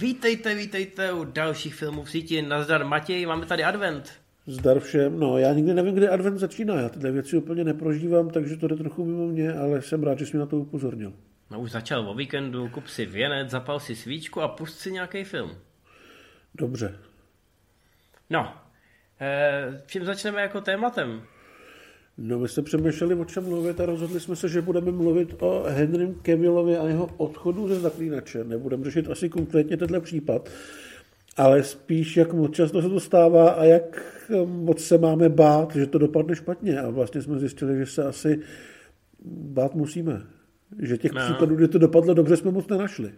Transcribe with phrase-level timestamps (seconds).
[0.00, 2.42] Vítejte, vítejte u dalších filmů v síti.
[2.42, 4.12] Nazdar Matěj, máme tady advent.
[4.46, 5.20] Zdar všem.
[5.20, 6.74] No, já nikdy nevím, kdy advent začíná.
[6.74, 10.26] Já tyhle věci úplně neprožívám, takže to jde trochu mimo mě, ale jsem rád, že
[10.26, 11.12] jsi mi na to upozornil.
[11.50, 15.24] No už začal o víkendu, kup si věnec, zapal si svíčku a pust si nějaký
[15.24, 15.58] film.
[16.54, 16.98] Dobře.
[18.30, 18.56] No,
[19.20, 21.22] e, čím začneme jako tématem?
[22.18, 25.64] No, my jsme přemýšleli, o čem mluvit a rozhodli jsme se, že budeme mluvit o
[25.68, 28.44] Henrym Cavillovi a jeho odchodu ze zaklínače.
[28.44, 30.48] Nebudeme řešit asi konkrétně tenhle případ,
[31.36, 34.02] ale spíš, jak moc často se to stává a jak
[34.44, 36.80] moc se máme bát, že to dopadne špatně.
[36.80, 38.40] A vlastně jsme zjistili, že se asi
[39.28, 40.22] bát musíme.
[40.82, 41.20] Že těch no.
[41.24, 43.12] případů, kdy to dopadlo dobře, jsme moc nenašli.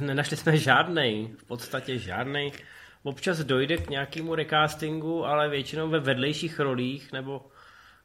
[0.00, 2.52] Nenašli jsme žádnej, v podstatě žádnej.
[3.02, 7.40] Občas dojde k nějakému recastingu, ale většinou ve vedlejších rolích nebo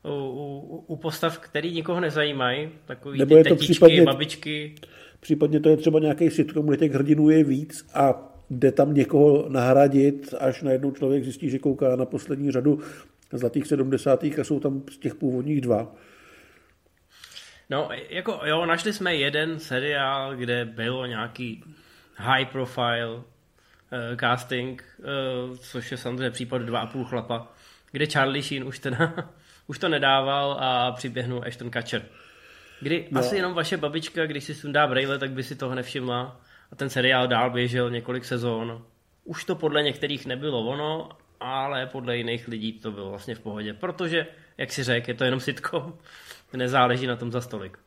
[0.04, 4.76] u, u, u postav, který nikoho nezajímají, takový Nebo ty je to tetičky, případně, babičky.
[5.20, 9.50] Případně to je třeba nějaký sitcom, kde těch hrdinů je víc a jde tam někoho
[9.50, 12.80] nahradit, až najednou člověk zjistí, že kouká na poslední řadu
[13.32, 15.96] zlatých sedmdesátých a jsou tam z těch původních dva.
[17.70, 21.64] No, jako jo, našli jsme jeden seriál, kde bylo nějaký
[22.16, 23.24] high profile uh,
[24.20, 27.54] casting, uh, což je samozřejmě případ dva a půl chlapa,
[27.92, 29.14] kde Charlie Sheen už teda
[29.68, 32.06] už to nedával a přiběhnul Ashton Kutcher.
[32.82, 33.20] Kdy no.
[33.20, 36.90] asi jenom vaše babička, když si sundá brejle, tak by si toho nevšimla a ten
[36.90, 38.82] seriál dál běžel několik sezón.
[39.24, 41.10] Už to podle některých nebylo ono,
[41.40, 45.24] ale podle jiných lidí to bylo vlastně v pohodě, protože, jak si řekl, je to
[45.24, 45.94] jenom sitcom,
[46.54, 47.78] nezáleží na tom za stolik.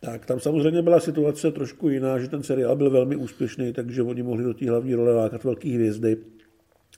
[0.00, 4.22] Tak tam samozřejmě byla situace trošku jiná, že ten seriál byl velmi úspěšný, takže oni
[4.22, 6.16] mohli do té hlavní role lákat velký hvězdy.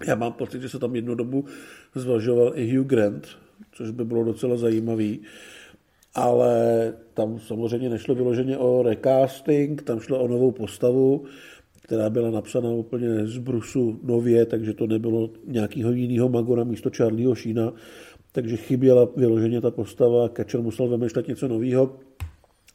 [0.07, 1.45] Já mám pocit, že se tam jednu dobu
[1.95, 3.39] zvažoval i Hugh Grant,
[3.73, 5.21] což by bylo docela zajímavý.
[6.15, 6.55] Ale
[7.15, 11.25] tam samozřejmě nešlo vyloženě o recasting, tam šlo o novou postavu,
[11.83, 17.35] která byla napsaná úplně z brusu nově, takže to nebylo nějakého jiného magora místo Charlieho
[17.35, 17.73] Sheena,
[18.33, 21.97] takže chyběla vyloženě ta postava, Catcher musel vymýšlet něco nového.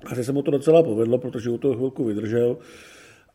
[0.05, 2.57] A že se mu to docela povedlo, protože u toho chvilku vydržel,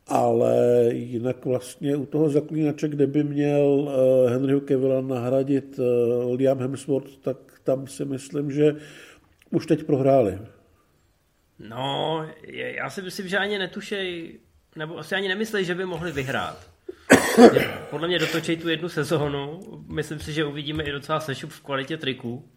[0.06, 5.82] ale jinak vlastně u toho zaklínače, kde by měl eh, Henryho Cavilla nahradit eh,
[6.34, 8.76] Liam Hemsworth, tak tam si myslím, že
[9.50, 10.38] už teď prohráli.
[11.58, 14.38] No, já si myslím, že ani netušej,
[14.76, 16.66] nebo asi ani nemyslej, že by mohli vyhrát.
[17.90, 21.96] Podle mě dotočej tu jednu sezónu, myslím si, že uvidíme i docela sešup v kvalitě
[21.96, 22.48] triků,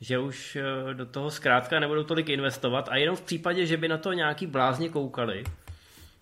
[0.00, 3.88] že už eh, do toho zkrátka nebudou tolik investovat a jenom v případě, že by
[3.88, 5.44] na to nějaký blázni koukali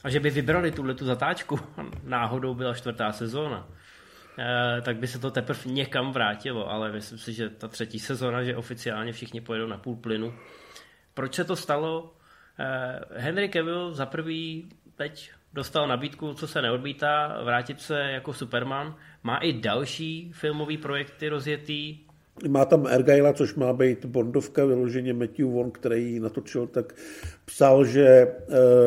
[0.04, 1.60] a že by vybrali tuhle tu zatáčku,
[2.02, 3.68] náhodou byla čtvrtá sezóna,
[4.38, 8.42] Eh, tak by se to teprve někam vrátilo, ale myslím si, že ta třetí sezona,
[8.42, 10.34] že oficiálně všichni pojedou na půl plynu.
[11.14, 12.16] Proč se to stalo?
[12.58, 18.96] Eh, Henry Cavill za prvý teď dostal nabídku, co se neodmítá, vrátit se jako Superman.
[19.22, 21.98] Má i další filmové projekty rozjetý,
[22.48, 26.94] má tam Ergaila, což má být Bondovka, vyloženě Matthew Vaughn, který ji natočil, tak
[27.44, 28.32] psal, že e,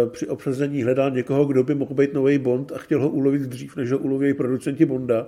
[0.09, 3.75] při obsazení hledal někoho, kdo by mohl být nový Bond a chtěl ho ulovit dřív,
[3.75, 5.27] než ho uloví producenti Bonda.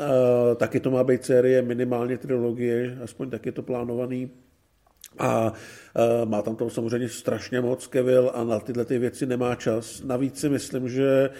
[0.00, 4.30] E, taky to má být série minimálně trilogie, aspoň tak je to plánovaný.
[5.18, 5.52] A
[5.96, 10.02] e, má tam to samozřejmě strašně moc Kevil a na tyhle ty věci nemá čas.
[10.02, 11.30] Navíc si myslím, že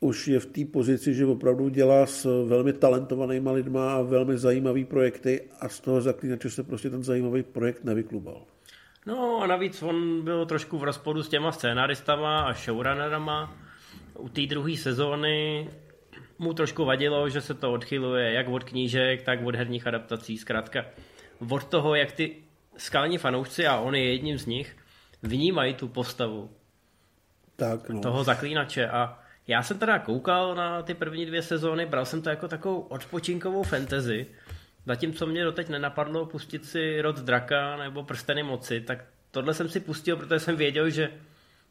[0.00, 4.84] už je v té pozici, že opravdu dělá s velmi talentovanýma lidma a velmi zajímavý
[4.84, 8.42] projekty a z toho zaklínače se prostě ten zajímavý projekt nevyklubal.
[9.06, 13.56] No a navíc on byl trošku v rozporu s těma scénaristama a showrunnerama.
[14.18, 15.68] U té druhé sezóny
[16.38, 20.38] mu trošku vadilo, že se to odchyluje jak od knížek, tak od herních adaptací.
[20.38, 20.84] Zkrátka
[21.50, 22.36] od toho, jak ty
[22.76, 24.76] skalní fanoušci, a on je jedním z nich,
[25.22, 26.50] vnímají tu postavu
[27.56, 28.00] tak, no.
[28.00, 29.19] toho zaklínače a
[29.50, 33.62] já jsem teda koukal na ty první dvě sezóny, bral jsem to jako takovou odpočinkovou
[33.62, 34.26] fantasy,
[34.86, 39.80] zatímco mě doteď nenapadlo pustit si Rod Draka nebo Prsteny moci, tak tohle jsem si
[39.80, 41.10] pustil, protože jsem věděl, že,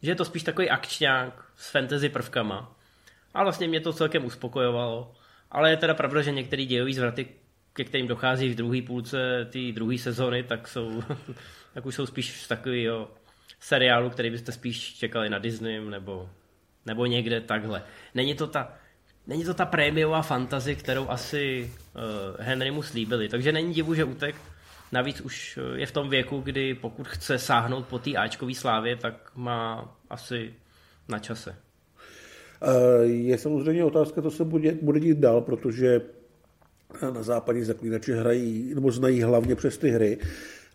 [0.02, 2.76] že je to spíš takový akčňák s fantasy prvkama.
[3.34, 5.14] A vlastně mě to celkem uspokojovalo.
[5.52, 7.28] Ale je teda pravda, že některé dějové zvraty,
[7.74, 11.04] ke kterým dochází v druhé půlce té druhé sezóny, tak, jsou,
[11.74, 13.12] tak už jsou spíš z takového
[13.60, 16.30] seriálu, který byste spíš čekali na Disney nebo
[16.90, 17.84] nebo někde takhle.
[18.16, 18.74] Není to ta,
[19.28, 22.02] není to ta prémiová fantazie, kterou asi uh,
[22.40, 23.30] Henry mu slíbili.
[23.30, 24.36] Takže není divu, že utek.
[24.92, 28.96] Navíc už eh, je v tom věku, kdy pokud chce sáhnout po té Ačkové slávě,
[28.96, 30.54] tak má asi
[31.10, 31.56] na čase.
[32.62, 36.02] Eh, je samozřejmě otázka, co se bude, bude dít dál, protože
[37.14, 40.18] na západě zaklínači hrají, nebo znají hlavně přes ty hry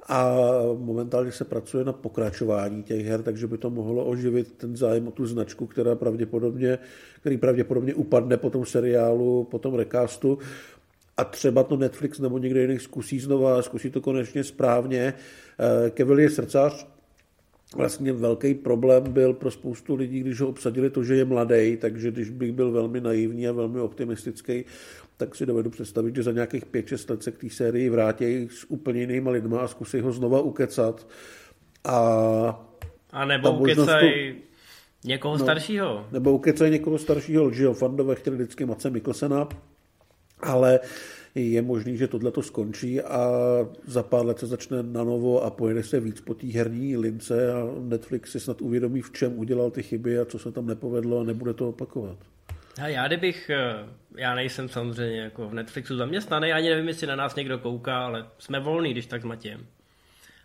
[0.08, 0.36] a
[0.78, 5.10] momentálně se pracuje na pokračování těch her, takže by to mohlo oživit ten zájem o
[5.10, 6.78] tu značku, která pravděpodobně,
[7.20, 10.38] který pravděpodobně upadne po tom seriálu, po tom recastu
[11.16, 15.14] a třeba to Netflix nebo někdo jiný zkusí znova, zkusí to konečně správně.
[15.86, 16.86] Eh, Kevin je srdcař,
[17.76, 22.10] vlastně velký problém byl pro spoustu lidí, když ho obsadili to, že je mladý, takže
[22.10, 24.64] když bych byl velmi naivní a velmi optimistický,
[25.16, 28.70] tak si dovedu představit, že za nějakých 5-6 let se k té sérii vrátí s
[28.70, 31.06] úplně jinýma lidma a zkusí ho znova ukecat.
[31.84, 32.68] A,
[33.10, 34.40] a nebo ukecají to...
[35.04, 36.06] někoho no, staršího.
[36.12, 39.48] Nebo ukecají někoho staršího, že jo, fandové chtěli vždycky Mace Mikkelsena,
[40.40, 40.80] ale
[41.34, 43.28] je možný, že tohle to skončí a
[43.86, 47.52] za pár let se začne na novo a pojede se víc po té herní lince
[47.52, 51.20] a Netflix si snad uvědomí, v čem udělal ty chyby a co se tam nepovedlo
[51.20, 52.18] a nebude to opakovat.
[52.82, 53.86] A já kdybych, eh,
[54.16, 58.26] já nejsem samozřejmě jako v Netflixu zaměstnaný, ani nevím, jestli na nás někdo kouká, ale
[58.38, 59.66] jsme volní, když tak s Matějem.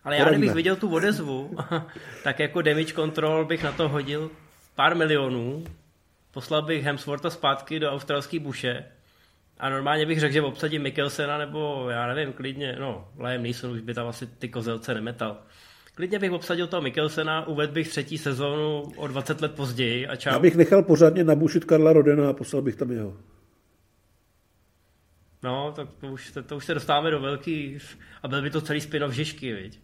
[0.03, 1.57] Ale já kdybych viděl tu odezvu,
[2.23, 4.31] tak jako damage control bych na to hodil
[4.75, 5.63] pár milionů,
[6.31, 8.85] poslal bych Hemswortha zpátky do australské buše
[9.59, 13.81] a normálně bych řekl, že obsadím Mikkelsena nebo já nevím, klidně, no, Liam Neeson už
[13.81, 15.37] by tam asi ty kozelce nemetal.
[15.95, 20.29] Klidně bych obsadil toho Mikkelsena, uvedl bych třetí sezónu o 20 let později a čau.
[20.29, 23.17] Já bych nechal pořádně nabušit Karla Rodena a poslal bych tam jeho.
[25.43, 27.77] No, tak to už, to, to už se dostáváme do velký...
[28.23, 29.79] A byl by to celý spin-off Žižky, viď?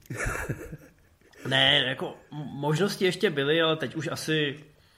[1.48, 4.56] ne, jako možnosti ještě byly, ale teď už asi...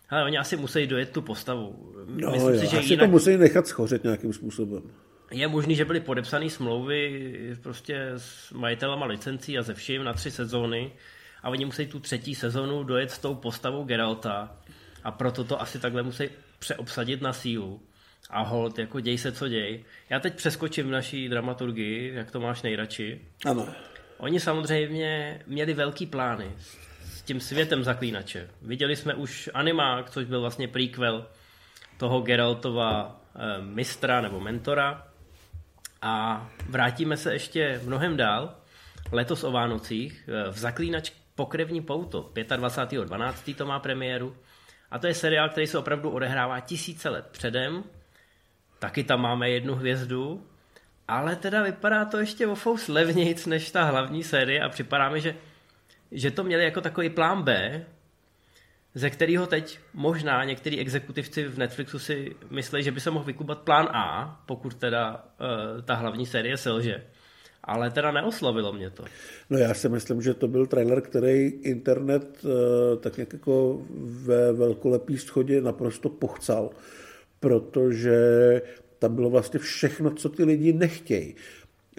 [0.10, 1.94] Ale oni asi musí dojet tu postavu.
[2.08, 3.06] No Myslím jo, si, že asi jinak...
[3.06, 4.84] to musí nechat schořet nějakým způsobem.
[5.32, 10.32] Je možný, že byly podepsané smlouvy prostě s majitelama licencí a ze vším na tři
[10.32, 10.92] sezóny
[11.44, 14.58] a oni musí tu třetí sezonu dojet s tou postavou Geralta
[15.04, 17.82] a proto to asi takhle musí přeobsadit na sílu.
[18.30, 19.84] A hold, jako děj se, co děj.
[20.10, 23.22] Já teď přeskočím v naší dramaturgii, jak to máš nejradši.
[23.46, 23.68] Ano.
[24.18, 26.52] Oni samozřejmě měli velký plány
[27.28, 28.50] tím světem zaklínače.
[28.62, 31.28] Viděli jsme už animák, což byl vlastně prequel
[31.98, 35.08] toho Geraltova e, mistra nebo mentora.
[36.02, 38.56] A vrátíme se ještě mnohem dál.
[39.12, 43.56] Letos o Vánocích eh, v Zaklínač pokrevní pouto 25.12.
[43.56, 44.36] to má premiéru.
[44.92, 47.84] A to je seriál, který se opravdu odehrává tisíce let předem.
[48.80, 50.48] Taky tam máme jednu hvězdu.
[51.08, 55.22] Ale teda vypadá to ještě o fous levnějc než ta hlavní série a připadá mi,
[55.22, 55.36] že,
[56.12, 57.86] že to měli jako takový plán B,
[58.96, 63.60] ze kterého teď možná některý exekutivci v Netflixu si myslí, že by se mohl vykubat
[63.60, 67.04] plán A, pokud teda uh, ta hlavní série selže.
[67.64, 69.04] Ale teda neoslovilo mě to.
[69.50, 72.52] No já si myslím, že to byl trailer, který internet uh,
[73.00, 76.70] tak jak jako ve velkolepý schodě naprosto pochcal,
[77.40, 78.18] protože
[79.00, 81.36] tam bylo vlastně všechno, co ty lidi nechtějí.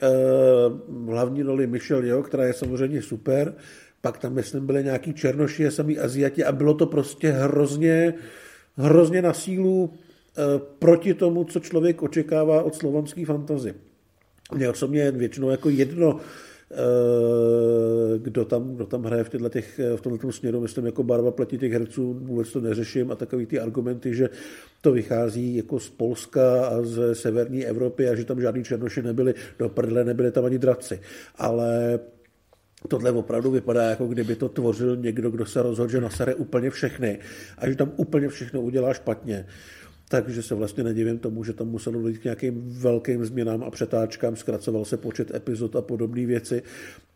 [0.02, 3.54] Uh, hlavní roli Michelle jo, která je samozřejmě super,
[4.00, 8.14] pak tam, myslím, byly nějaký černoši a samý Aziati a bylo to prostě hrozně,
[8.76, 10.42] hrozně na sílu e,
[10.78, 13.74] proti tomu, co člověk očekává od slovanské fantazy.
[14.54, 16.20] Mně osobně je většinou jako jedno,
[16.70, 21.58] e, kdo tam, kdo tam hraje v, těch, v tomto směru, myslím, jako barva platí
[21.58, 24.28] těch herců, vůbec to neřeším a takový ty argumenty, že
[24.80, 29.34] to vychází jako z Polska a z severní Evropy a že tam žádní černoši nebyli,
[29.58, 31.00] do prdele nebyli tam ani draci.
[31.36, 32.00] Ale
[32.88, 37.18] Tohle opravdu vypadá, jako kdyby to tvořil někdo, kdo se rozhodl, že nasere úplně všechny
[37.58, 39.46] a že tam úplně všechno udělá špatně.
[40.08, 44.36] Takže se vlastně nedivím tomu, že tam muselo dojít k nějakým velkým změnám a přetáčkám,
[44.36, 46.62] zkracoval se počet epizod a podobné věci.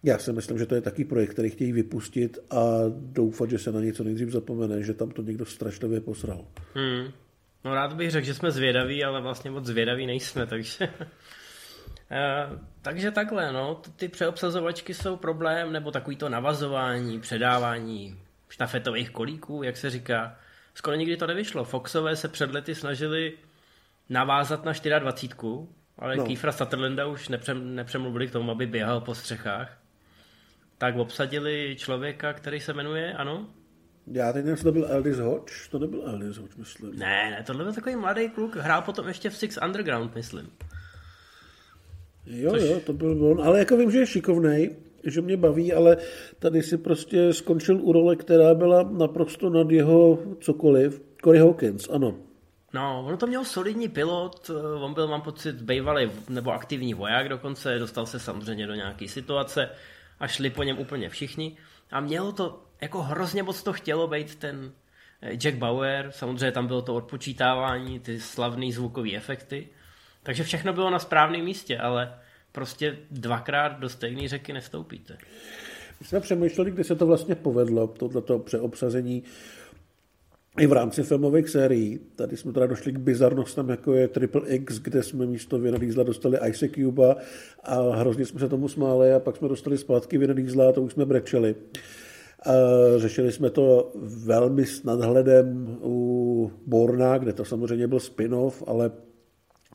[0.02, 3.72] Já si myslím, že to je taký projekt, který chtějí vypustit a doufat, že se
[3.72, 6.44] na něco nejdřív zapomene, že tam to někdo strašlivě posral.
[6.74, 7.12] Hmm.
[7.64, 10.88] No rád bych řekl, že jsme zvědaví, ale vlastně moc zvědaví nejsme, takže...
[12.12, 19.62] Uh, takže takhle, no, ty přeobsazovačky jsou problém, nebo takový to navazování, předávání štafetových kolíků,
[19.62, 20.36] jak se říká.
[20.74, 21.64] Skoro nikdy to nevyšlo.
[21.64, 23.32] Foxové se před lety snažili
[24.08, 25.34] navázat na 24,
[25.98, 26.26] ale no.
[26.26, 29.78] Kýfra Sutherlanda už nepřem, nepřemluvili k tomu, aby běhal po střechách.
[30.78, 33.46] Tak obsadili člověka, který se jmenuje, ano?
[34.06, 36.98] Já teď nevím, to byl Eldis Hodge, to nebyl Eldis Hodge, myslím.
[36.98, 40.50] Ne, ne, tohle byl takový mladý kluk, hrál potom ještě v Six Underground, myslím.
[42.26, 42.62] Jo, Což...
[42.62, 45.96] jo, to byl on, ale jako vím, že je šikovnej, že mě baví, ale
[46.38, 51.02] tady si prostě skončil u role, která byla naprosto nad jeho cokoliv.
[51.24, 52.14] Corey Hawkins, ano.
[52.74, 54.50] No, ono to měl solidní pilot,
[54.80, 59.68] on byl, mám pocit, bývalý nebo aktivní voják dokonce, dostal se samozřejmě do nějaké situace
[60.20, 61.56] a šli po něm úplně všichni.
[61.90, 64.72] A mělo to, jako hrozně moc to chtělo být ten
[65.22, 69.68] eh, Jack Bauer, samozřejmě tam bylo to odpočítávání, ty slavné zvukové efekty.
[70.22, 72.14] Takže všechno bylo na správném místě, ale
[72.52, 75.16] prostě dvakrát do stejné řeky nestoupíte.
[76.00, 79.22] My jsme přemýšleli, kdy se to vlastně povedlo, tohleto přeobsazení
[80.58, 82.00] i v rámci filmových sérií.
[82.16, 86.38] Tady jsme teda došli k bizarnostem, jako je Triple X, kde jsme místo Vina dostali
[86.48, 87.16] Ice Cuba
[87.64, 90.92] a hrozně jsme se tomu smáli a pak jsme dostali zpátky Vina a to už
[90.92, 91.54] jsme brečeli.
[92.96, 93.92] Řešili jsme to
[94.24, 98.90] velmi s nadhledem u Borna, kde to samozřejmě byl spin-off, ale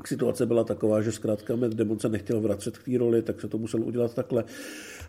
[0.05, 3.47] situace byla taková, že zkrátka Matt Damon se nechtěl vracet k té roli, tak se
[3.47, 4.43] to musel udělat takhle.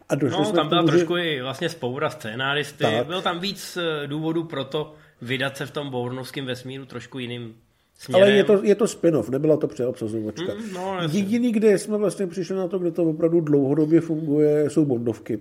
[0.08, 1.24] A došli no, jsme tam byla tomu, trošku že...
[1.24, 2.84] i vlastně spoura scénáristy.
[2.84, 3.06] Tak.
[3.06, 7.54] Byl tam víc eh, důvodů pro to vydat se v tom bournovském vesmíru trošku jiným
[7.98, 8.22] Směrem.
[8.22, 10.54] Ale je to, je to spin-off, nebyla to přeobsazovačka.
[10.54, 14.84] Mm, no, Jediný, kde jsme vlastně přišli na to, kde to opravdu dlouhodobě funguje, jsou
[14.84, 15.38] bondovky.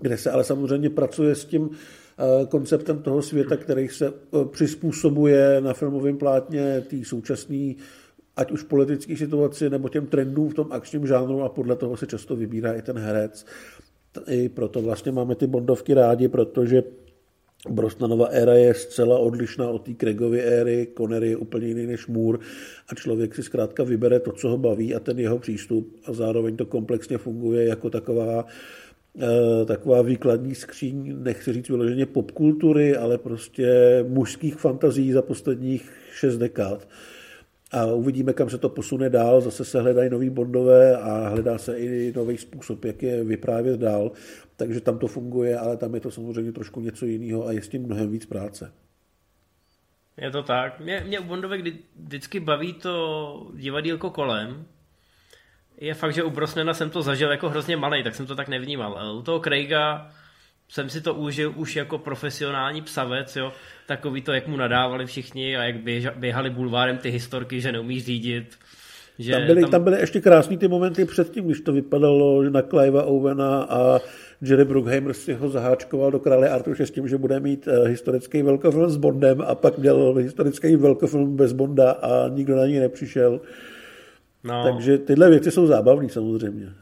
[0.00, 5.60] Kde se ale samozřejmě pracuje s tím eh, konceptem toho světa, který se eh, přizpůsobuje
[5.60, 7.74] na filmovém plátně té současné
[8.40, 12.06] ať už politické situaci nebo těm trendům v tom akčním žánru a podle toho se
[12.06, 13.46] často vybírá i ten herec.
[14.26, 16.82] I proto vlastně máme ty Bondovky rádi, protože
[17.68, 22.38] Brosnanova éra je zcela odlišná od té Craigovy éry, Connery je úplně jiný než Moore.
[22.88, 25.96] A člověk si zkrátka vybere to, co ho baví a ten jeho přístup.
[26.04, 28.44] A zároveň to komplexně funguje jako taková
[29.18, 33.68] eh, taková výkladní skříň, nechci říct vyloženě popkultury, ale prostě
[34.08, 36.88] mužských fantazí za posledních šest dekád
[37.70, 39.40] a uvidíme, kam se to posune dál.
[39.40, 44.12] Zase se hledají nový bondové a hledá se i nový způsob, jak je vyprávět dál.
[44.56, 47.68] Takže tam to funguje, ale tam je to samozřejmě trošku něco jiného a je s
[47.68, 48.72] tím mnohem víc práce.
[50.16, 50.80] Je to tak.
[50.80, 54.66] Mě, mě u Bondové kdy, vždycky baví to divadílko kolem.
[55.76, 58.48] Je fakt, že u Brosnena jsem to zažil jako hrozně malý, tak jsem to tak
[58.48, 59.16] nevnímal.
[59.16, 60.10] U toho Craiga
[60.70, 63.52] jsem si to užil už jako profesionální psavec, jo,
[63.86, 65.76] takový to, jak mu nadávali všichni a jak
[66.16, 68.58] běhali bulvárem ty historky, že neumí řídit.
[69.18, 69.70] Že tam, byly, tam...
[69.70, 74.00] tam byly ještě krásný ty momenty předtím, když to vypadalo na Clive Owena a
[74.42, 78.42] Jerry Bruckheimer si ho zaháčkoval do krále Artuše s tím, že bude mít uh, historický
[78.42, 83.40] velkofilm s Bondem a pak měl historický velkofilm bez Bonda a nikdo na něj nepřišel.
[84.44, 84.64] No.
[84.64, 86.72] Takže tyhle věci jsou zábavné samozřejmě.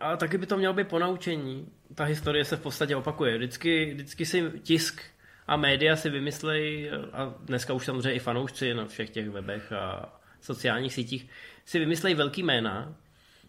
[0.00, 1.66] A taky by to mělo být ponaučení.
[1.94, 3.36] Ta historie se v podstatě opakuje.
[3.38, 5.02] Vždycky, vždycky si tisk
[5.46, 10.14] a média si vymyslejí, a dneska už samozřejmě i fanoušci na všech těch webech a
[10.40, 11.28] sociálních sítích,
[11.64, 12.94] si vymyslejí velký jména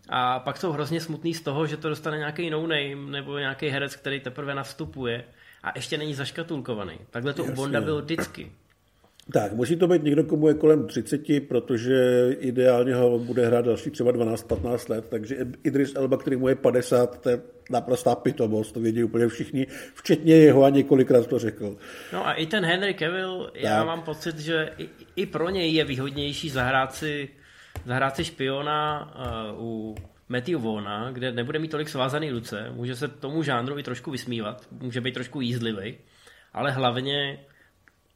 [0.10, 3.96] a pak jsou hrozně smutný z toho, že to dostane nějaký no-name nebo nějaký herec,
[3.96, 5.24] který teprve nastupuje
[5.64, 7.00] a ještě není zaškatulkovaný.
[7.10, 7.54] Takhle to Jasně.
[7.54, 8.52] u Bonda bylo vždycky.
[9.34, 13.90] Tak, musí to být někdo, komu je kolem 30, protože ideálně ho bude hrát další
[13.90, 18.80] třeba 12-15 let, takže Idris Elba, který mu je 50, to je naprostá pitomost, to
[18.80, 21.78] vědí úplně všichni, včetně jeho a několikrát to řekl.
[22.14, 23.64] No a i ten Henry Cavill, tak.
[23.64, 27.30] já mám pocit, že i, i pro něj je výhodnější zahrát si,
[27.86, 29.14] zahrát si špiona
[29.56, 29.96] uh, u
[30.30, 34.68] Matthew Vona, kde nebude mít tolik svázaný ruce, může se tomu žánru i trošku vysmívat,
[34.72, 35.98] může být trošku jízdlivý,
[36.54, 37.40] ale hlavně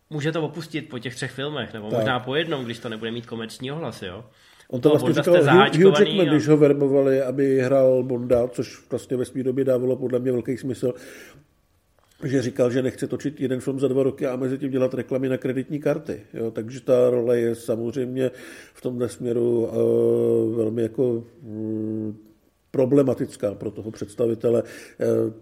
[0.10, 2.00] může to opustit po těch třech filmech, nebo tak.
[2.00, 4.26] možná po jednom, když to nebude mít komerční ohlas, jo.
[4.68, 6.32] On to vlastně říkal Hugh, Hugh Jackman, a...
[6.32, 10.58] když ho verbovali, aby hrál Bonda, což vlastně ve své době dávalo podle mě velký
[10.58, 10.94] smysl,
[12.24, 15.30] že říkal, že nechce točit jeden film za dva roky a mezi tím dělat reklamy
[15.30, 16.22] na kreditní karty.
[16.34, 18.32] Jo, takže ta role je samozřejmě
[18.74, 22.20] v tomhle směru uh, velmi jako um,
[22.72, 24.64] problematická pro toho představitele.
[24.64, 25.34] Uh,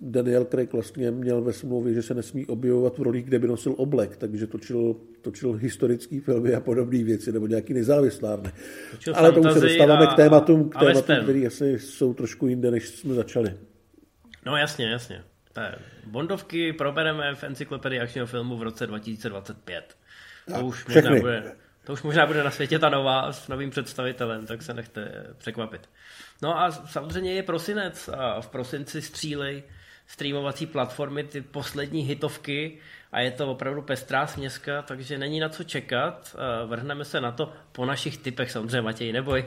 [0.00, 3.74] Daniel Craig vlastně měl ve smlouvě, že se nesmí objevovat v rolích, kde by nosil
[3.76, 8.52] oblek, takže točil, točil historický filmy a podobné věci, nebo nějaký nezávislárny.
[9.14, 12.70] Ale to už se dostáváme a, k tématům, k tématům které asi jsou trošku jinde,
[12.70, 13.54] než jsme začali.
[14.46, 15.24] No jasně, jasně.
[16.06, 19.96] Bondovky probereme v encyklopedii akčního filmu v roce 2025.
[20.46, 21.52] To tak, už možná bude,
[21.84, 25.90] to už možná bude na světě ta nová s novým představitelem, tak se nechte překvapit.
[26.42, 29.62] No a samozřejmě je prosinec a v prosinci střílej
[30.12, 32.78] streamovací platformy ty poslední hitovky
[33.12, 36.36] a je to opravdu pestrá směska, takže není na co čekat.
[36.66, 39.44] Vrhneme se na to po našich typech, samozřejmě Matěj, neboj.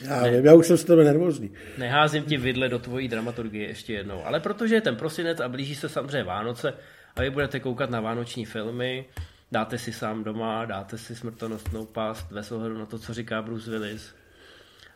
[0.00, 1.50] Já ne, vím, já už jsem z tebe nervózní.
[1.78, 4.26] Neházím ti vidle do tvojí dramaturgie ještě jednou.
[4.26, 6.74] Ale protože je ten prosinec a blíží se samozřejmě Vánoce
[7.16, 9.04] a vy budete koukat na vánoční filmy,
[9.52, 13.70] dáte si sám doma, dáte si smrtonostnou past ve ohledu na to, co říká Bruce
[13.70, 14.14] Willis.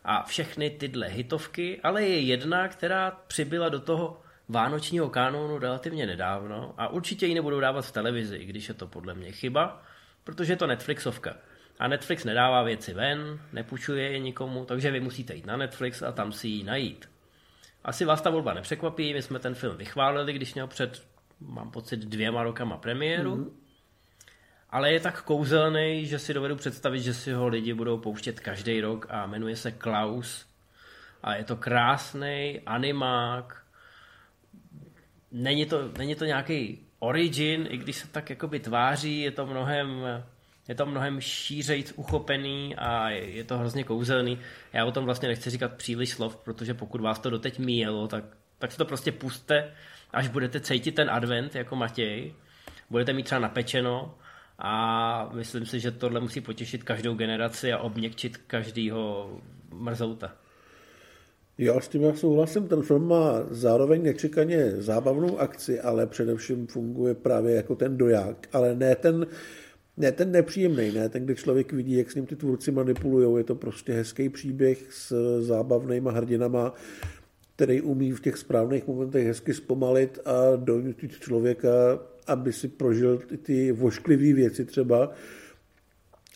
[0.03, 4.20] A všechny tyhle hitovky, ale je jedna, která přibyla do toho
[4.51, 8.87] vánočního kanónu relativně nedávno a určitě ji nebudou dávat v televizi, i když je to
[8.87, 9.83] podle mě chyba,
[10.23, 11.35] protože je to Netflixovka.
[11.79, 16.11] A Netflix nedává věci ven, nepůjčuje je nikomu, takže vy musíte jít na Netflix a
[16.11, 17.09] tam si ji najít.
[17.83, 21.03] Asi vás ta volba nepřekvapí, my jsme ten film vychválili, když měl před,
[21.39, 23.35] mám pocit, dvěma rokama premiéru.
[23.35, 23.51] Mm-hmm.
[24.69, 28.81] Ale je tak kouzelný, že si dovedu představit, že si ho lidi budou pouštět každý
[28.81, 30.45] rok a jmenuje se Klaus
[31.23, 33.61] a je to krásný animák.
[35.31, 40.05] Není to, není to nějaký origin, i když se tak jakoby tváří, je to mnohem
[40.67, 44.39] je to mnohem šířejc uchopený a je to hrozně kouzelný.
[44.73, 48.23] Já o tom vlastně nechci říkat příliš slov, protože pokud vás to doteď míjelo, tak,
[48.59, 49.73] tak se to prostě puste,
[50.11, 52.33] až budete cítit ten advent jako Matěj.
[52.89, 54.15] Budete mít třeba napečeno
[54.59, 59.29] a myslím si, že tohle musí potěšit každou generaci a obměkčit každýho
[59.73, 60.33] mrzouta.
[61.61, 67.13] Já s tím já souhlasím, ten film má zároveň nečekaně zábavnou akci, ale především funguje
[67.13, 69.27] právě jako ten doják, ale ne ten,
[69.97, 73.37] ne ten nepříjemný, ne ten, kde člověk vidí, jak s ním ty tvůrci manipulují.
[73.37, 76.73] Je to prostě hezký příběh s zábavnýma hrdinama,
[77.55, 81.69] který umí v těch správných momentech hezky zpomalit a donutit člověka,
[82.27, 85.11] aby si prožil ty, ty vošklivé věci třeba.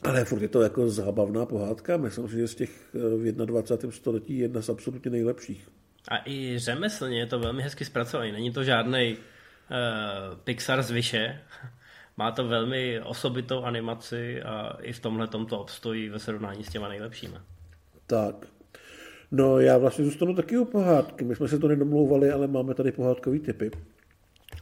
[0.08, 1.98] Ale furt je to jako zábavná pohádka.
[1.98, 3.92] Myslím si, že z těch eh, v 21.
[3.92, 5.68] století jedna z absolutně nejlepších.
[6.08, 8.32] A i řemeslně je to velmi hezky zpracovaný.
[8.32, 11.42] Není to žádný uh, Pixar z vyše.
[12.18, 16.90] Má to velmi osobitou animaci a i v tomhle to obstojí ve srovnání s těma
[16.90, 17.36] nejlepšími.
[18.08, 18.36] Tak.
[19.32, 21.26] No já vlastně zůstanu taky u pohádky.
[21.26, 23.72] My jsme se to nedomlouvali, ale máme tady pohádkový typy.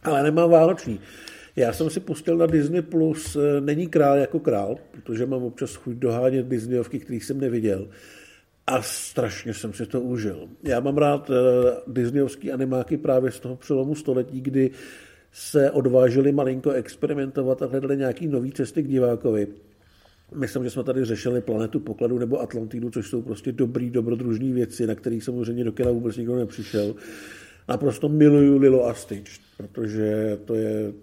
[0.03, 0.99] Ale nemám vánoční.
[1.55, 5.75] Já jsem si pustil na Disney Plus eh, Není král jako král, protože mám občas
[5.75, 7.87] chuť dohánět Disneyovky, kterých jsem neviděl.
[8.67, 10.47] A strašně jsem si to užil.
[10.63, 11.35] Já mám rád uh,
[11.93, 14.71] Disneyovský animáky právě z toho přelomu století, kdy
[15.31, 19.47] se odvážili malinko experimentovat a hledali nějaký nový cesty k divákovi.
[20.35, 24.87] Myslím, že jsme tady řešili planetu pokladu nebo Atlantidu, což jsou prostě dobrý, dobrodružní věci,
[24.87, 26.95] na kterých samozřejmě do kina vůbec nikdo nepřišel.
[27.69, 30.93] Naprosto miluju Lilo a Stitch, protože to je,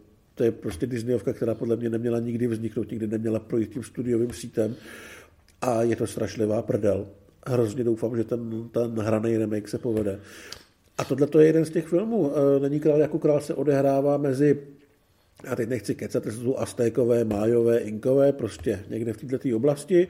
[0.41, 4.33] to je prostě Disneyovka, která podle mě neměla nikdy vzniknout, nikdy neměla projít tím studiovým
[4.33, 4.75] sítem
[5.61, 7.07] a je to strašlivá prdel.
[7.47, 10.21] Hrozně doufám, že ten, ten hraný remake se povede.
[10.99, 12.33] A tohle to je jeden z těch filmů.
[12.33, 14.61] E, Není král jako král se odehrává mezi
[15.49, 20.09] a teď nechci kecat, to jsou Aztékové, Májové, Inkové, prostě někde v této oblasti.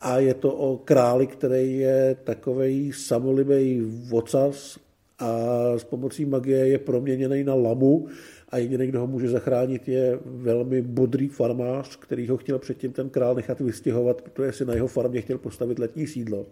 [0.00, 4.78] A je to o králi, který je takový samolibý vocas
[5.18, 5.28] a
[5.76, 8.08] s pomocí magie je proměněný na lamu
[8.54, 13.10] a jediný, kdo ho může zachránit, je velmi bodrý farmář, který ho chtěl předtím ten
[13.10, 16.46] král nechat vystěhovat, protože si na jeho farmě chtěl postavit letní sídlo.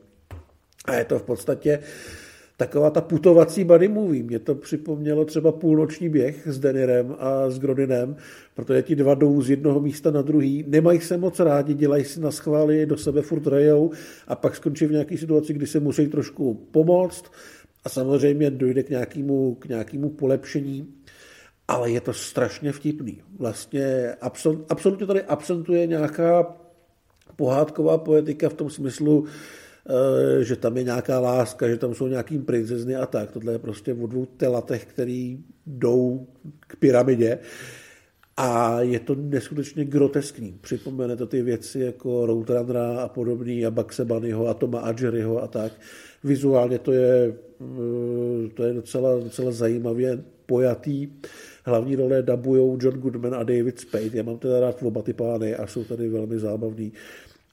[0.85, 1.79] A je to v podstatě
[2.57, 4.23] taková ta putovací buddy movie.
[4.23, 8.17] Mě to připomnělo třeba půlnoční běh s Denirem a s Grodinem,
[8.55, 12.21] protože ti dva jdou z jednoho místa na druhý, nemají se moc rádi, dělají si
[12.21, 13.91] na schvály, do sebe furt rejou
[14.29, 17.25] a pak skončí v nějaké situaci, kdy se musí trošku pomoct
[17.85, 20.89] a samozřejmě dojde k nějakému, k nějakému polepšení,
[21.73, 23.23] ale je to strašně vtipný.
[23.39, 24.17] Vlastně
[24.69, 26.57] absolutně tady absentuje nějaká
[27.37, 29.27] pohádková poetika v tom smyslu,
[29.83, 33.33] Eh, že tam je nějaká láska, že tam jsou nějaký princezny a tak.
[33.33, 36.27] Tohle je prostě o dvou telatech, který jdou
[36.61, 37.39] k pyramidě.
[38.37, 40.59] A je to neskutečně groteskní.
[40.61, 45.43] Připomene to ty věci jako Roadrunnera a podobný a Bugs Bunnyho a Toma a Jerryho
[45.43, 45.73] a tak.
[46.25, 51.09] Vizuálně to je, eh, to je docela, docela zajímavě pojatý.
[51.65, 54.11] Hlavní role dabujou John Goodman a David Spade.
[54.13, 56.93] Já mám teda rád oba ty pány a jsou tady velmi zábavní.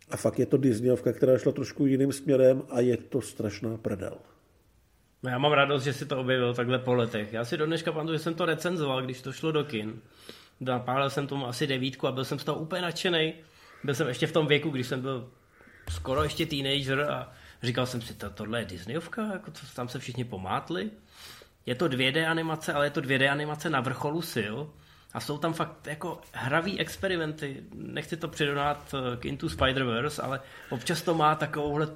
[0.09, 4.17] A fakt je to Disneyovka, která šla trošku jiným směrem a je to strašná prdel.
[5.23, 7.33] No já mám radost, že si to objevil takhle po letech.
[7.33, 10.01] Já si do dneška pamatuju, že jsem to recenzoval, když to šlo do kin.
[10.59, 13.33] Napálil jsem tomu asi devítku a byl jsem z toho úplně nadšený.
[13.83, 15.29] Byl jsem ještě v tom věku, když jsem byl
[15.89, 17.31] skoro ještě teenager a
[17.63, 20.91] říkal jsem si, to, tohle je Disneyovka, jako to, tam se všichni pomátli.
[21.69, 24.55] Je to 2D animace, ale je to 2D animace na vrcholu sil
[25.13, 27.63] a jsou tam fakt jako hravý experimenty.
[27.73, 31.87] Nechci to přidonat eh, k Into Spider-Verse, ale občas to má takovouhle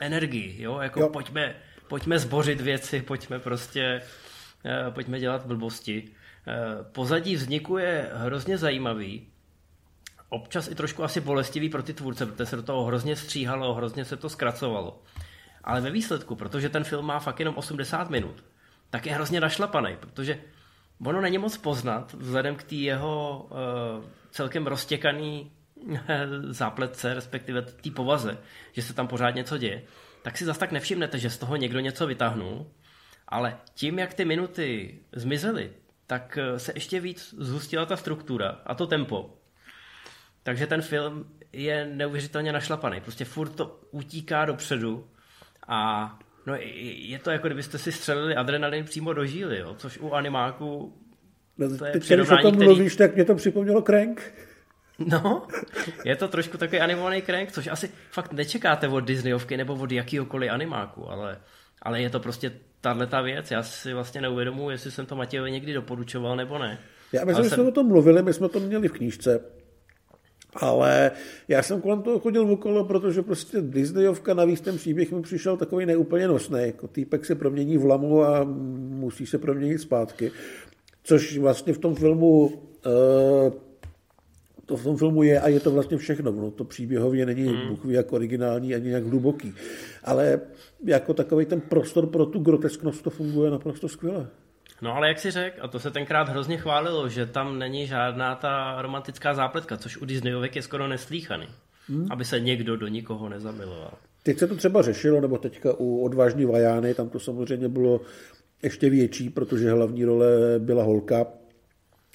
[0.00, 0.78] energii, jo?
[0.78, 1.08] Jako jo.
[1.08, 1.54] Pojďme,
[1.88, 4.02] pojďme zbořit věci, pojďme prostě,
[4.64, 6.02] uh, pojďme dělat blbosti.
[6.08, 9.28] Uh, pozadí vzniku je hrozně zajímavý.
[10.28, 14.04] Občas i trošku asi bolestivý pro ty tvůrce, protože se do toho hrozně stříhalo, hrozně
[14.04, 15.02] se to zkracovalo.
[15.64, 18.44] Ale ve výsledku, protože ten film má fakt jenom 80 minut,
[18.90, 20.40] tak je hrozně našlapaný, protože
[21.04, 25.52] ono není moc poznat, vzhledem k té jeho uh, celkem roztěkaný
[26.48, 28.38] zápletce, respektive té povaze,
[28.72, 29.82] že se tam pořád něco děje,
[30.22, 32.66] tak si zase tak nevšimnete, že z toho někdo něco vytáhnul,
[33.28, 35.72] ale tím, jak ty minuty zmizely,
[36.06, 39.34] tak eh, se ještě víc zhustila ta struktura a to tempo.
[40.42, 43.00] Takže ten film je neuvěřitelně našlapaný.
[43.00, 45.08] Prostě furt to utíká dopředu
[45.68, 46.18] a
[46.48, 49.74] No je to jako kdybyste si střelili adrenalin přímo do žíly, jo?
[49.78, 50.92] což u animáku
[51.58, 52.66] no, to je Teď, když o tom který...
[52.66, 54.32] mluvíš, tak mě to připomnělo Crank.
[55.06, 55.46] No,
[56.04, 60.50] je to trošku takový animovaný crank, což asi fakt nečekáte od Disneyovky nebo od jakýhokoliv
[60.50, 61.38] animáku, ale
[61.82, 63.50] ale je to prostě tahle ta věc.
[63.50, 66.78] Já si vlastně neuvědomuji, jestli jsem to Matějovi někdy doporučoval nebo ne.
[67.12, 67.56] Já myslím, že jsem...
[67.58, 69.40] jsme o tom mluvili, my jsme to měli v knížce,
[70.54, 71.10] ale
[71.48, 75.86] já jsem kolem toho chodil okolo, protože prostě Disneyovka, navíc ten příběh mi přišel takový
[75.86, 76.58] neúplně nosný.
[76.60, 78.44] Jako týpek se promění v lamu a
[78.88, 80.30] musí se proměnit zpátky.
[81.02, 83.52] Což vlastně v tom filmu uh,
[84.66, 86.32] to v tom filmu je a je to vlastně všechno.
[86.32, 87.68] No, to příběhově není hmm.
[87.68, 89.54] Bůh jak originální ani jak hluboký.
[90.04, 90.40] Ale
[90.84, 94.28] jako takový ten prostor pro tu grotesknost to funguje naprosto skvěle.
[94.82, 98.34] No ale jak si řekl, a to se tenkrát hrozně chválilo, že tam není žádná
[98.34, 101.46] ta romantická zápletka, což u Disneyovek je skoro neslíchaný.
[101.88, 102.06] Hmm.
[102.10, 103.92] Aby se někdo do nikoho nezamiloval.
[104.22, 108.00] Teď se to třeba řešilo, nebo teďka u Odvážní Vajány, tam to samozřejmě bylo
[108.62, 111.26] ještě větší, protože hlavní role byla holka,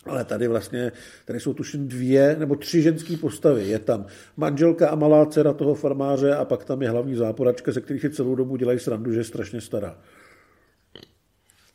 [0.06, 0.92] ale tady vlastně,
[1.26, 3.68] tady jsou tuším dvě nebo tři ženské postavy.
[3.68, 4.06] Je tam
[4.38, 8.10] manželka a malá dcera toho farmáře a pak tam je hlavní záporačka, ze kterých si
[8.10, 9.98] celou dobu dělají srandu, že je strašně stará.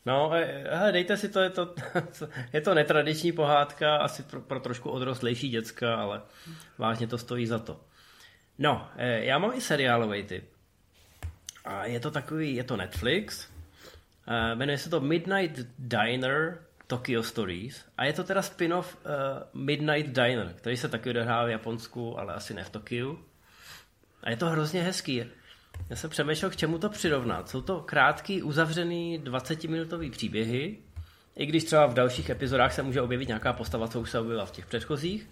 [0.05, 0.31] No,
[0.69, 1.75] hele, dejte si to, je to,
[2.53, 6.21] je to netradiční pohádka, asi pro, pro trošku odrostlejší děcka, ale
[6.77, 7.79] vážně to stojí za to.
[8.57, 10.49] No, eh, já mám i seriálový typ.
[11.65, 13.49] A je to takový, je to Netflix,
[14.27, 18.97] eh, jmenuje se to Midnight Diner Tokyo Stories a je to teda spin-off
[19.53, 23.25] Midnight Diner, který se taky odehrává v Japonsku, ale asi ne v Tokiu.
[24.23, 25.25] A je to hrozně hezký.
[25.89, 27.49] Já jsem přemýšlel, k čemu to přirovnat.
[27.49, 30.77] Jsou to krátký, uzavřený 20-minutový příběhy,
[31.35, 34.45] i když třeba v dalších epizodách se může objevit nějaká postava, co už se objevila
[34.45, 35.29] v těch předchozích.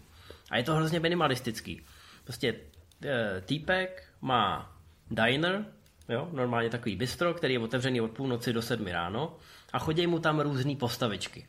[0.49, 1.81] A je to hrozně minimalistický.
[2.23, 2.55] Prostě
[3.03, 4.75] e, týpek má
[5.11, 5.65] diner,
[6.09, 9.37] jo, normálně takový bistro, který je otevřený od půlnoci do sedmi ráno
[9.73, 11.47] a chodí mu tam různé postavičky.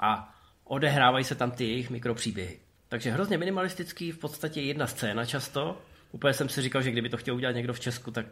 [0.00, 2.60] A odehrávají se tam ty jejich mikropříběhy.
[2.88, 5.82] Takže hrozně minimalistický, v podstatě jedna scéna často.
[6.14, 8.26] Úplně jsem si říkal, že kdyby to chtěl udělat někdo v Česku, tak,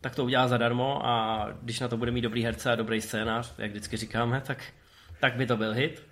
[0.00, 3.54] tak to udělá zadarmo a když na to bude mít dobrý herce a dobrý scénář,
[3.58, 4.64] jak vždycky říkáme, tak,
[5.20, 6.06] tak by to byl hit.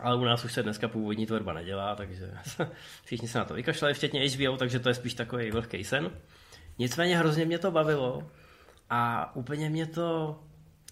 [0.00, 2.30] Ale u nás už se dneska původní tvorba nedělá, takže
[3.04, 6.10] všichni se na to vykašlali, včetně HBO, takže to je spíš takový vlhký sen.
[6.78, 8.30] Nicméně hrozně mě to bavilo
[8.90, 10.38] a úplně mě to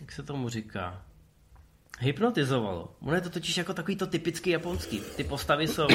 [0.01, 1.03] jak se tomu říká,
[2.01, 2.97] hypnotizovalo.
[3.01, 5.03] Ono je to totiž jako takový to typický japonský.
[5.17, 5.87] Ty postavy jsou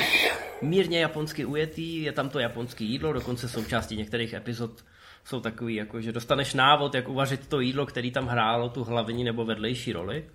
[0.62, 4.84] mírně japonsky ujetý, je tam to japonské jídlo, dokonce součástí některých epizod
[5.26, 9.24] jsou takový, jako že dostaneš návod, jak uvařit to jídlo, který tam hrálo tu hlavní
[9.24, 10.26] nebo vedlejší roli,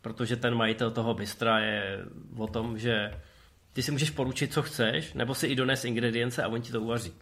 [0.00, 2.04] protože ten majitel toho bystra je
[2.36, 3.10] o tom, že
[3.72, 6.80] ty si můžeš poručit, co chceš, nebo si i dones ingredience a on ti to
[6.80, 7.12] uvaří.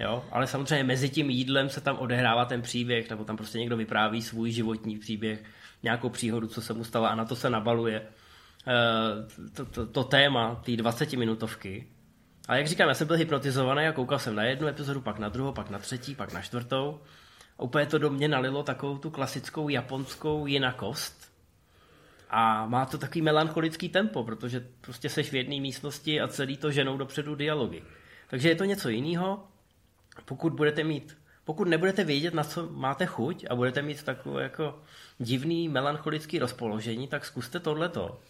[0.00, 0.24] Jo?
[0.32, 4.22] Ale samozřejmě mezi tím jídlem se tam odehrává ten příběh, nebo tam prostě někdo vypráví
[4.22, 5.44] svůj životní příběh,
[5.82, 8.02] nějakou příhodu, co se mu stalo a na to se nabaluje
[8.66, 11.86] eh, to, to, to téma té 20 minutovky.
[12.48, 15.28] Ale jak říkám, já jsem byl hypnotizovaný a koukal jsem na jednu epizodu, pak na
[15.28, 17.00] druhou, pak na třetí, pak na čtvrtou.
[17.58, 21.30] A úplně to do mě nalilo takovou tu klasickou japonskou jinakost.
[22.30, 26.70] A má to takový melancholický tempo, protože prostě seš v jedné místnosti a celý to
[26.70, 27.82] ženou dopředu dialogy.
[28.30, 29.49] Takže je to něco jiného,
[30.24, 34.78] pokud budete mít, pokud nebudete vědět, na co máte chuť a budete mít takové jako
[35.18, 38.20] divný melancholický rozpoložení, tak zkuste tohleto.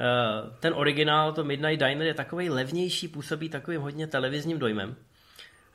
[0.00, 4.96] Eh, ten originál, to Midnight Diner, je takový levnější, působí takovým hodně televizním dojmem.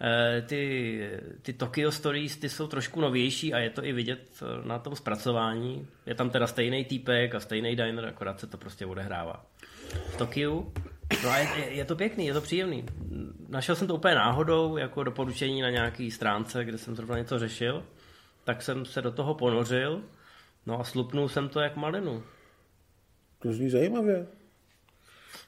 [0.02, 1.10] Eh, ty,
[1.42, 4.96] ty Tokyo Stories, ty jsou trošku novější a je to i vidět eh, na tom
[4.96, 5.88] zpracování.
[6.06, 9.46] Je tam teda stejný týpek a stejný diner, akorát se to prostě odehrává.
[10.10, 10.74] V Tokiu
[11.24, 12.86] No a je, je to pěkný, je to příjemný.
[13.50, 17.84] Našel jsem to úplně náhodou, jako doporučení na nějaký stránce, kde jsem zrovna něco řešil,
[18.44, 20.02] tak jsem se do toho ponořil,
[20.66, 22.24] no a slupnul jsem to jak malinu.
[23.40, 24.28] To zní zajímavě.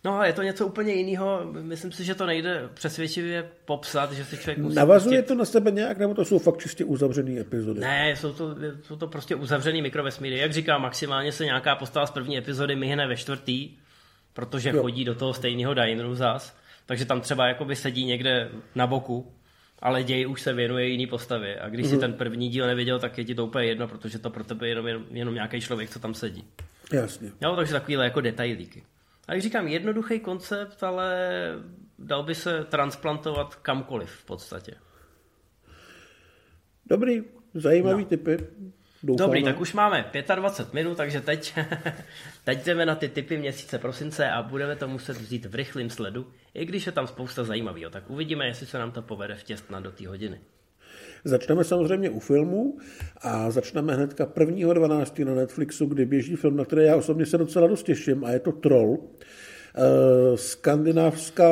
[0.04, 1.42] No a je to něco úplně jiného.
[1.62, 4.76] Myslím si, že to nejde přesvědčivě popsat, že si člověk musí...
[4.76, 5.28] Navazuje pustit...
[5.28, 7.80] to na sebe nějak, nebo to jsou fakt čistě uzavřené epizody?
[7.80, 10.38] Ne, jsou to, jsou to prostě uzavřený mikrovesmíry.
[10.38, 13.78] Jak říkám, maximálně se nějaká postava z první epizody myhne ve čtvrtý,
[14.38, 14.82] protože jo.
[14.82, 19.34] chodí do toho stejného dineru zas, takže tam třeba jakoby sedí někde na boku,
[19.80, 21.60] ale děj už se věnuje jiný postavě.
[21.60, 21.90] A když mm.
[21.90, 22.02] si mhm.
[22.02, 24.72] ten první díl neviděl, tak je ti to úplně jedno, protože to pro tebe je
[24.72, 26.44] jenom, jenom, jenom nějaký člověk, co tam sedí.
[26.94, 27.32] Jasně.
[27.42, 28.84] Jo, takže takovýhle jako detailíky.
[29.28, 31.18] A jak říkám, jednoduchý koncept, ale
[32.00, 34.76] dal by se transplantovat kamkoliv v podstatě.
[36.86, 37.24] Dobrý,
[37.54, 38.10] zajímavý no.
[38.10, 38.38] typy.
[39.04, 39.28] Doufáme.
[39.28, 40.06] Dobrý, tak už máme
[40.36, 41.54] 25 minut, takže teď,
[42.44, 46.28] teď jdeme na ty typy měsíce prosince a budeme to muset vzít v rychlém sledu,
[46.54, 47.90] i když je tam spousta zajímavého.
[47.90, 50.40] Tak uvidíme, jestli se nám to povede vtěstnat do té hodiny.
[51.24, 52.78] Začneme samozřejmě u filmu
[53.22, 55.26] a začneme hnedka 1.12.
[55.26, 58.40] na Netflixu, kdy běží film, na který já osobně se docela dost těším a je
[58.40, 58.98] to Troll.
[59.76, 61.50] Eh, skandinávská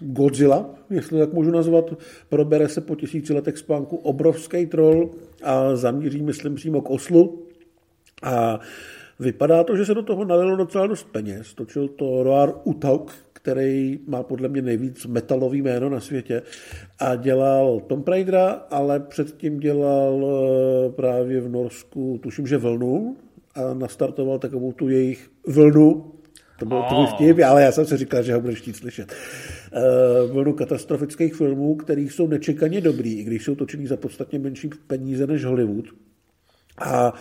[0.00, 1.94] Godzilla, jestli tak můžu nazvat,
[2.28, 5.10] probere se po tisíci letech spánku obrovský troll
[5.44, 7.46] a zamíří, myslím, přímo k Oslu.
[8.22, 8.60] A
[9.20, 11.54] vypadá to, že se do toho nalilo docela dost peněz.
[11.54, 16.42] Točil to Roar Utauk, který má podle mě nejvíc metalový jméno na světě
[16.98, 23.16] a dělal Tom Raidera, ale předtím dělal eh, právě v Norsku, tuším, že vlnu
[23.54, 26.13] a nastartoval takovou tu jejich vlnu,
[26.58, 29.12] to byl tvůj vtip, ale já jsem si říkal, že ho budeš chtít slyšet.
[29.72, 34.70] Uh, vlnu katastrofických filmů, které jsou nečekaně dobrý, i když jsou točený za podstatně menší
[34.86, 35.84] peníze než Hollywood.
[36.78, 37.14] A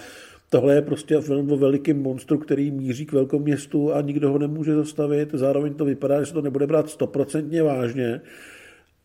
[0.50, 4.38] tohle je prostě film o velikém monstru, který míří k velkému městu a nikdo ho
[4.38, 5.30] nemůže zastavit.
[5.34, 8.22] Zároveň to vypadá, že se to nebude brát stoprocentně vážně,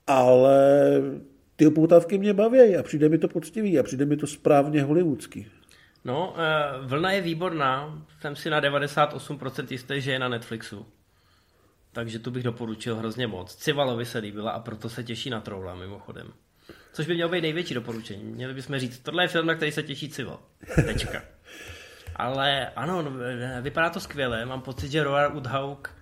[0.07, 0.59] ale
[1.57, 5.47] ty upoutávky mě baví a přijde mi to poctivý a přijde mi to správně hollywoodský.
[6.04, 8.02] No, uh, vlna je výborná.
[8.20, 10.87] Jsem si na 98% jistý, že je na Netflixu.
[11.92, 13.54] Takže tu bych doporučil hrozně moc.
[13.54, 16.32] Civalovi se líbila a proto se těší na Troula mimochodem.
[16.92, 18.24] Což by mělo být největší doporučení.
[18.24, 20.38] Měli bychom říct, tohle je film, na který se těší Cival.
[20.84, 21.22] Tečka.
[22.16, 23.12] Ale ano, no,
[23.61, 24.46] vypadá to skvěle.
[24.46, 25.94] Mám pocit, že Roar Woodhawk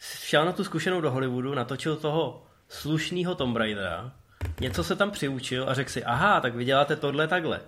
[0.00, 4.12] šel na tu zkušenou do Hollywoodu, natočil toho slušného Tomb Raidera,
[4.60, 7.60] něco se tam přiučil a řekl si, aha, tak vy děláte tohle takhle.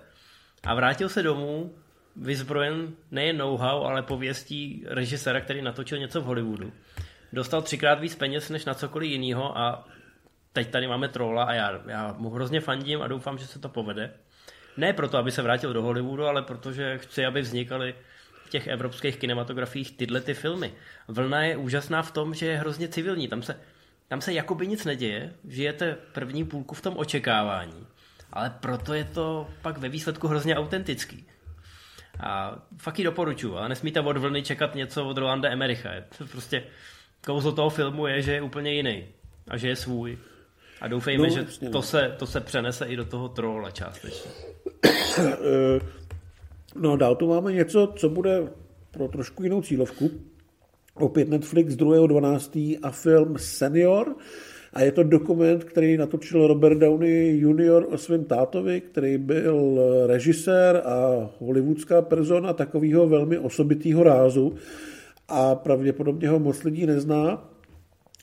[0.63, 1.73] A vrátil se domů
[2.15, 6.73] vyzbrojen nejen know-how, ale pověstí režiséra, který natočil něco v Hollywoodu.
[7.33, 9.87] Dostal třikrát víc peněz než na cokoliv jiného a
[10.53, 13.69] teď tady máme trola a já, já mu hrozně fandím a doufám, že se to
[13.69, 14.11] povede.
[14.77, 17.95] Ne proto, aby se vrátil do Hollywoodu, ale protože chci, aby vznikaly
[18.45, 20.73] v těch evropských kinematografiích tyhle ty filmy.
[21.07, 23.27] Vlna je úžasná v tom, že je hrozně civilní.
[23.27, 23.59] Tam se,
[24.07, 27.87] tam se jakoby nic neděje, žijete první půlku v tom očekávání
[28.33, 31.25] ale proto je to pak ve výsledku hrozně autentický.
[32.19, 35.89] A fakt ji doporučuji, ale nesmíte od vlny čekat něco od Rolanda Emericha.
[36.31, 36.63] Prostě
[37.25, 39.05] kouzlo toho filmu je, že je úplně jiný
[39.47, 40.17] a že je svůj.
[40.81, 44.31] A doufejme, no, že to se, to se přenese i do toho trola částečně.
[46.75, 48.47] No dál tu máme něco, co bude
[48.91, 50.11] pro trošku jinou cílovku.
[50.93, 52.79] Opět Netflix 2.12.
[52.83, 54.15] a film Senior.
[54.73, 57.85] A je to dokument, který natočil Robert Downey Jr.
[57.89, 64.55] o svém tátovi, který byl režisér a hollywoodská persona takového velmi osobitého rázu
[65.27, 67.49] a pravděpodobně ho moc lidí nezná.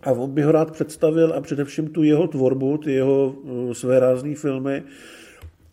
[0.03, 4.01] A on by ho rád představil a především tu jeho tvorbu, ty jeho uh, své
[4.01, 4.83] rázné filmy.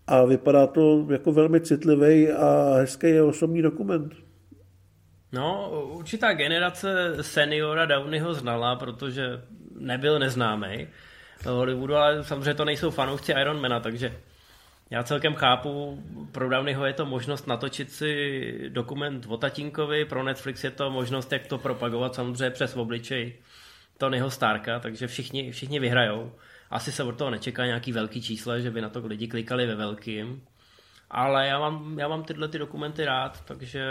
[0.07, 4.13] A vypadá to jako velmi citlivý a hezký osobní dokument.
[5.33, 9.41] No, určitá generace seniora Downeyho znala, protože
[9.77, 10.87] nebyl neznámý
[11.45, 14.17] Hollywoodu, ale samozřejmě to nejsou fanoušci Ironmana, takže
[14.89, 20.63] já celkem chápu, pro Downeyho je to možnost natočit si dokument o tatínkovi, pro Netflix
[20.63, 23.33] je to možnost, jak to propagovat samozřejmě přes obličej
[23.97, 26.31] Tonyho Starka, takže všichni, všichni vyhrajou.
[26.69, 29.75] Asi se od toho nečeká nějaký velký číslo, že by na to lidi klikali ve
[29.75, 30.43] velkým.
[31.11, 33.83] Ale já mám, já mám tyhle ty dokumenty rád, takže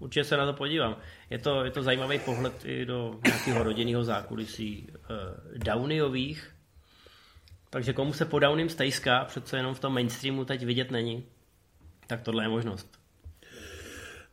[0.00, 0.96] Určitě se na to podívám.
[1.30, 5.16] Je to, je to zajímavý pohled i do nějakého rodinného zákulisí uh,
[5.64, 6.50] Downeyových.
[7.70, 11.24] Takže komu se po Downym stejská, přece jenom v tom mainstreamu teď vidět není,
[12.06, 12.98] tak tohle je možnost.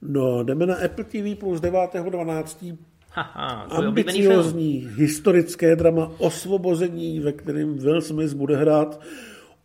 [0.02, 2.78] No, jdeme na Apple TV plus 9.12.
[3.12, 9.00] Haha, ambiciozní historické drama Osvobození, ve kterém Will Smith bude hrát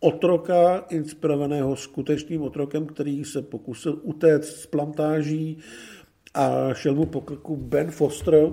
[0.03, 5.57] otroka, inspirovaného skutečným otrokem, který se pokusil utéct z plantáží
[6.33, 8.49] a šel mu po krku Ben Foster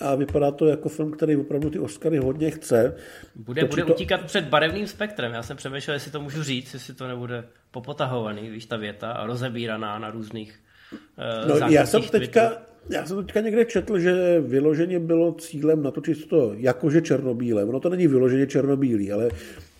[0.00, 2.96] a vypadá to jako film, který opravdu ty Oscary hodně chce.
[3.36, 3.94] Bude, bude to...
[3.94, 5.32] utíkat před barevným spektrem.
[5.32, 9.26] Já jsem přemýšlel, jestli to můžu říct, jestli to nebude popotahovaný, víš, ta věta a
[9.26, 10.60] rozebíraná na různých
[10.92, 12.52] uh, no, já jsem teďka,
[12.90, 17.64] já jsem teďka někde četl, že vyloženě bylo cílem natočit to jakože černobílé.
[17.64, 19.30] Ono to není vyloženě černobílý, ale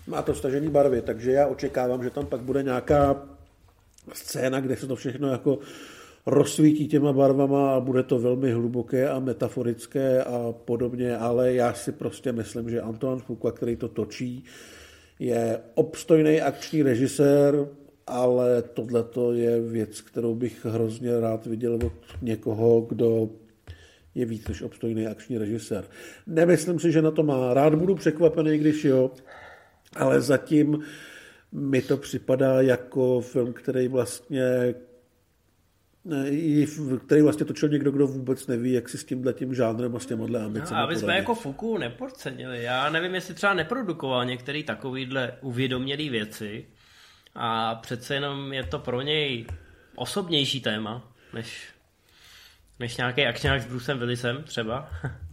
[0.08, 3.28] má to stažený barvy, takže já očekávám, že tam pak bude nějaká
[4.12, 5.58] scéna, kde se to všechno jako
[6.26, 11.92] rozsvítí těma barvama a bude to velmi hluboké a metaforické a podobně, ale já si
[11.92, 14.44] prostě myslím, že Antoine Fuqua, který to točí,
[15.18, 17.66] je obstojný akční režisér,
[18.06, 23.30] ale tohle je věc, kterou bych hrozně rád viděl od někoho, kdo
[24.14, 25.84] je víc než obstojný akční režisér.
[26.26, 27.54] Nemyslím si, že na to má.
[27.54, 29.10] Rád budu překvapený, když jo,
[29.96, 30.84] ale zatím
[31.52, 34.74] mi to připadá jako film, který vlastně
[37.06, 40.06] který vlastně točil někdo, kdo vůbec neví, jak si s tímhle tím žánrem a s
[40.06, 42.62] těmhle ambicemi no, aby jsme jako Fuku nepodcenili.
[42.62, 46.66] Já nevím, jestli třeba neprodukoval některý takovýhle uvědomělý věci
[47.34, 49.46] a přece jenom je to pro něj
[49.94, 51.68] osobnější téma, než,
[52.78, 54.90] než nějaký akčňák s Brucem Willisem třeba.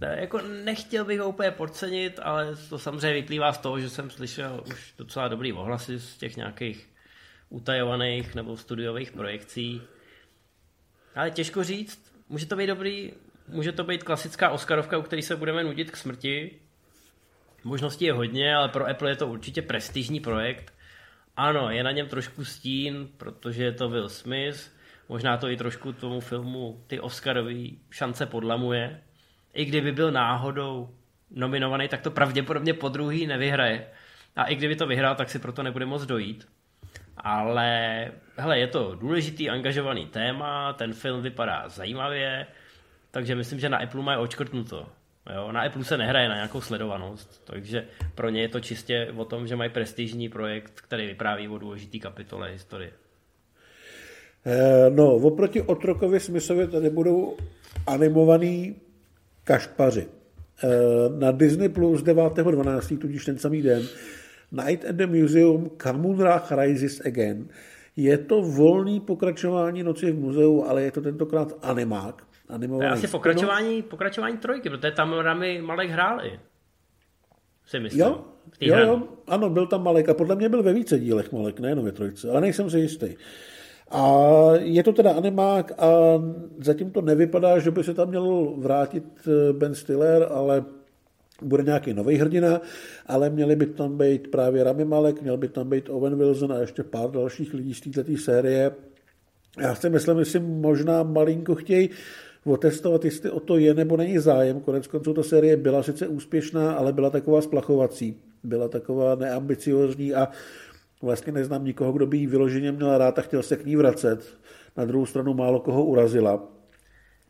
[0.00, 4.64] jako nechtěl bych ho úplně podcenit, ale to samozřejmě vyplývá z toho, že jsem slyšel
[4.66, 6.88] už docela dobrý ohlasy z těch nějakých
[7.48, 9.82] utajovaných nebo studiových projekcí.
[11.14, 13.12] Ale těžko říct, může to být dobrý,
[13.48, 16.60] může to být klasická Oscarovka, u který se budeme nudit k smrti.
[17.64, 20.74] Možností je hodně, ale pro Apple je to určitě prestižní projekt.
[21.36, 24.72] Ano, je na něm trošku stín, protože je to Will Smith.
[25.08, 27.54] Možná to i trošku tomu filmu ty Oscarové
[27.90, 29.02] šance podlamuje.
[29.54, 30.88] I kdyby byl náhodou
[31.30, 33.86] nominovaný, tak to pravděpodobně po druhý nevyhraje.
[34.36, 36.48] A i kdyby to vyhrál, tak si proto nebude moc dojít.
[37.16, 42.46] Ale hele, je to důležitý, angažovaný téma, ten film vypadá zajímavě,
[43.10, 44.86] takže myslím, že na Apple mají očkrtnuto.
[45.34, 47.84] Jo, na Apple se nehraje na nějakou sledovanost, takže
[48.14, 52.00] pro ně je to čistě o tom, že mají prestižní projekt, který vypráví o důležitý
[52.00, 52.90] kapitole historie.
[54.46, 57.36] Eh, no, oproti Otrokovi Smithovi tady budou
[57.86, 58.76] animovaný
[59.48, 60.06] kašpaři.
[60.64, 60.68] Eh,
[61.18, 63.82] na Disney Plus 9.12., tudíž ten samý den,
[64.52, 67.48] Night at the Museum, Kamunra Rises Again.
[67.96, 72.22] Je to volný pokračování Noci v muzeu, ale je to tentokrát animák.
[72.48, 72.80] Animovaný.
[72.80, 76.40] To je asi pokračování, pokračování trojky, protože tam Rami Malek hráli.
[77.66, 78.00] Si myslím.
[78.00, 78.24] Jo,
[78.60, 81.84] jo, jo, ano, byl tam Malek a podle mě byl ve více dílech Malek, nejenom
[81.84, 83.16] ve trojce, ale nejsem si jistý.
[83.90, 84.12] A
[84.58, 85.88] je to teda animák a
[86.58, 90.64] zatím to nevypadá, že by se tam měl vrátit eh, Ben Stiller, ale
[91.42, 92.60] bude nějaký nový hrdina,
[93.06, 96.58] ale měli by tam být právě Rami Malek, měl by tam být Owen Wilson a
[96.58, 98.70] ještě pár dalších lidí z této série.
[99.60, 101.90] Já si myslím, že si možná malinko chtějí
[102.44, 104.60] otestovat, jestli o to je nebo není zájem.
[104.60, 108.16] Konec konců ta série byla sice úspěšná, ale byla taková splachovací.
[108.44, 110.28] Byla taková neambiciozní a
[111.02, 114.38] vlastně neznám nikoho, kdo by ji vyloženě měl rád a chtěl se k ní vracet.
[114.76, 116.48] Na druhou stranu málo koho urazila.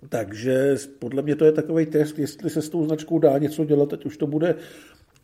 [0.08, 3.92] Takže podle mě to je takový test, jestli se s tou značkou dá něco dělat,
[3.92, 4.54] ať už to bude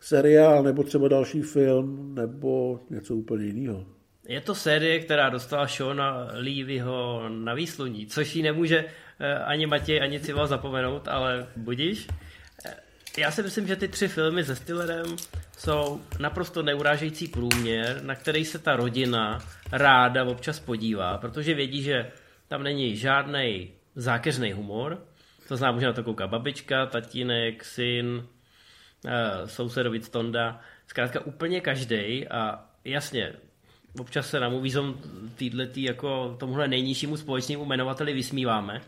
[0.01, 3.87] seriál, nebo třeba další film, nebo něco úplně jiného.
[4.29, 8.85] Je to série, která dostala Shona Levyho na výsluní, což ji nemůže
[9.21, 12.09] eh, ani Matěj, ani Cival zapomenout, ale budíš.
[12.67, 12.75] Eh,
[13.19, 15.17] já si myslím, že ty tři filmy se Stillerem
[15.57, 19.39] jsou naprosto neurážející průměr, na který se ta rodina
[19.73, 22.11] ráda občas podívá, protože vědí, že
[22.49, 25.05] tam není žádný zákeřný humor.
[25.49, 28.27] To znamená, může na to koukat babička, tatínek, syn,
[29.07, 33.33] eh, sousedovic Tonda, zkrátka úplně každý a jasně,
[33.99, 34.95] občas se na moviezom
[35.37, 38.81] týhletý jako tomuhle nejnižšímu společnému jmenovateli vysmíváme,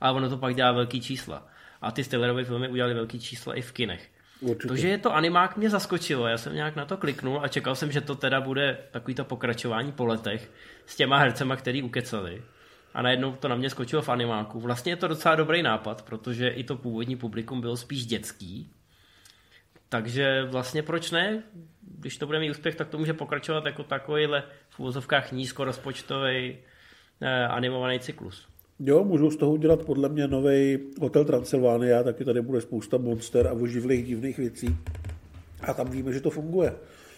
[0.00, 1.46] ale ono to pak dělá velký čísla.
[1.80, 4.10] A ty Stillerové filmy udělali velký čísla i v kinech.
[4.42, 4.68] Určitě.
[4.68, 6.26] To, že je to animák, mě zaskočilo.
[6.26, 9.92] Já jsem nějak na to kliknul a čekal jsem, že to teda bude takovýto pokračování
[9.92, 10.50] po letech
[10.86, 12.42] s těma hercema, který ukecali
[12.94, 14.60] a najednou to na mě skočilo v animáku.
[14.60, 18.70] Vlastně je to docela dobrý nápad, protože i to původní publikum bylo spíš dětský.
[19.88, 21.42] Takže vlastně proč ne?
[21.82, 26.58] Když to bude mít úspěch, tak to může pokračovat jako takovýhle v úvozovkách nízkorozpočtový
[27.20, 28.51] eh, animovaný cyklus.
[28.84, 33.46] Jo, můžou z toho udělat podle mě nový Hotel Transylvania, taky tady bude spousta monster
[33.46, 34.76] a oživlých divných věcí.
[35.60, 36.74] A tam víme, že to funguje.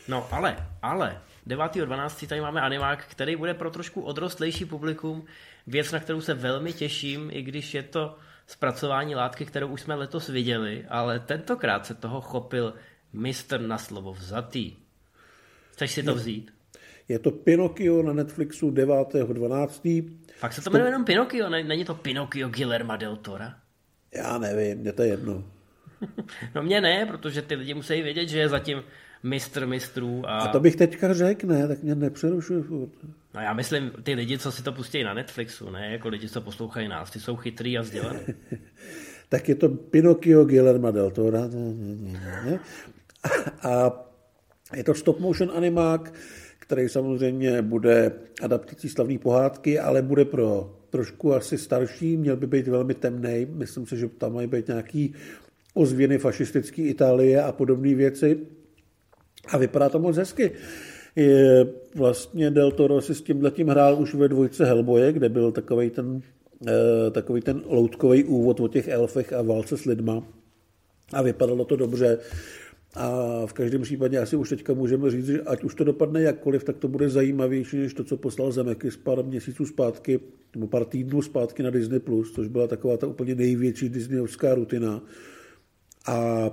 [0.08, 2.26] No ale, ale, 9.12.
[2.26, 5.24] tady máme animák, který bude pro trošku odrostlejší publikum,
[5.66, 9.94] věc, na kterou se velmi těším, i když je to zpracování látky, kterou už jsme
[9.94, 12.74] letos viděli, ale tentokrát se toho chopil
[13.12, 14.72] mistr na slovo vzatý.
[15.72, 16.50] Chceš si to vzít?
[17.08, 20.23] Je to Pinocchio na Netflixu 9.12.
[20.36, 23.54] Fakt se to jmenuje jenom Pinocchio, není to Pinocchio Guillerma del Tora?
[24.14, 25.44] Já nevím, mě to je jedno.
[26.54, 28.82] no mě ne, protože ty lidi musí vědět, že je zatím
[29.22, 30.22] mistr mistrů.
[30.26, 30.38] A...
[30.38, 32.90] a to bych teďka řekl, ne, tak mě nepřerušuj furt.
[33.34, 36.40] No já myslím, ty lidi, co si to pustí na Netflixu, ne, jako lidi, co
[36.40, 38.20] poslouchají nás, ty jsou chytrý a vzdělaný.
[39.28, 41.38] tak je to Pinocchio Guillermo del Toro.
[43.62, 43.92] A
[44.76, 46.12] je to stop motion animák,
[46.66, 52.68] který samozřejmě bude adaptací slavné pohádky, ale bude pro trošku asi starší, měl by být
[52.68, 53.46] velmi temný.
[53.50, 55.14] Myslím si, že tam mají být nějaký
[55.74, 58.38] ozvěny fašistické Itálie a podobné věci.
[59.48, 60.50] A vypadá to moc hezky.
[61.16, 65.52] Je, vlastně Del Toro si s tím letím hrál už ve dvojce Hellboye, kde byl
[65.52, 66.22] takový ten,
[66.66, 70.22] e, takový ten loutkový úvod o těch elfech a válce s lidma.
[71.12, 72.18] A vypadalo to dobře.
[72.96, 73.08] A
[73.46, 76.76] v každém případě asi už teďka můžeme říct, že ať už to dopadne jakkoliv, tak
[76.76, 80.20] to bude zajímavější než to, co poslal z pár měsíců zpátky,
[80.54, 82.00] nebo pár týdnů zpátky na Disney+,
[82.34, 85.02] což byla taková ta úplně největší disneyovská rutina.
[86.06, 86.50] A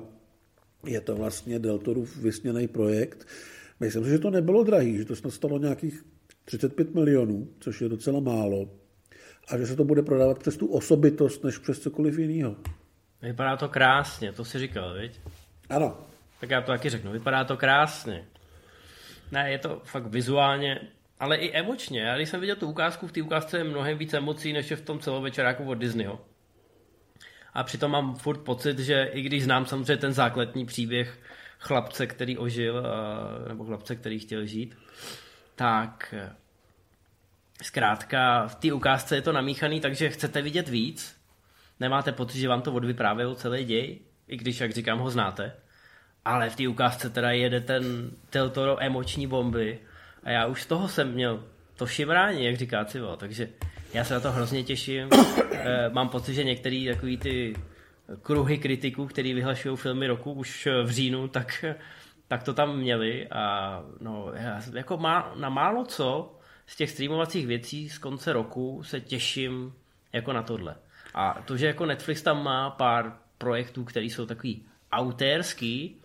[0.86, 3.28] je to vlastně Deltorův vysněný projekt.
[3.80, 6.04] Myslím si, že to nebylo drahý, že to snad stalo nějakých
[6.46, 8.70] 35 milionů, což je docela málo.
[9.48, 12.56] A že se to bude prodávat přes tu osobitost, než přes cokoliv jiného.
[13.22, 15.20] Vypadá to krásně, to si říkal, viď?
[15.70, 16.11] Ano.
[16.42, 18.26] Tak já to taky řeknu, vypadá to krásně.
[19.32, 20.80] Ne, je to fakt vizuálně,
[21.20, 22.02] ale i emočně.
[22.02, 24.78] Já když jsem viděl tu ukázku, v té ukázce je mnohem víc emocí, než je
[24.78, 26.26] v tom celovečeráku od Disneyho.
[27.54, 31.20] A přitom mám furt pocit, že i když znám samozřejmě ten základní příběh
[31.60, 32.84] chlapce, který ožil,
[33.48, 34.78] nebo chlapce, který chtěl žít,
[35.56, 36.36] tak eh,
[37.62, 41.18] zkrátka v té ukázce je to namíchaný, takže chcete vidět víc,
[41.80, 45.61] nemáte pocit, že vám to odvyprávěl celý děj, i když, jak říkám, ho znáte.
[46.26, 49.80] Ale v té ukázce teda jede ten Teltoro emoční bomby
[50.24, 51.44] a já už z toho jsem měl
[51.76, 53.50] to šimrání, jak říká Civo, takže
[53.94, 55.10] já se na to hrozně těším.
[55.64, 57.56] E, mám pocit, že některý takový ty
[58.22, 61.66] kruhy kritiků, který vyhlašují filmy roku už v říjnu, tak,
[62.28, 67.48] tak to tam měli a no, já, jako má, na málo co z těch streamovacích
[67.48, 69.74] věcí z konce roku se těším
[70.14, 70.76] jako na tohle.
[71.14, 76.01] A to, že jako Netflix tam má pár projektů, které jsou takový autérský,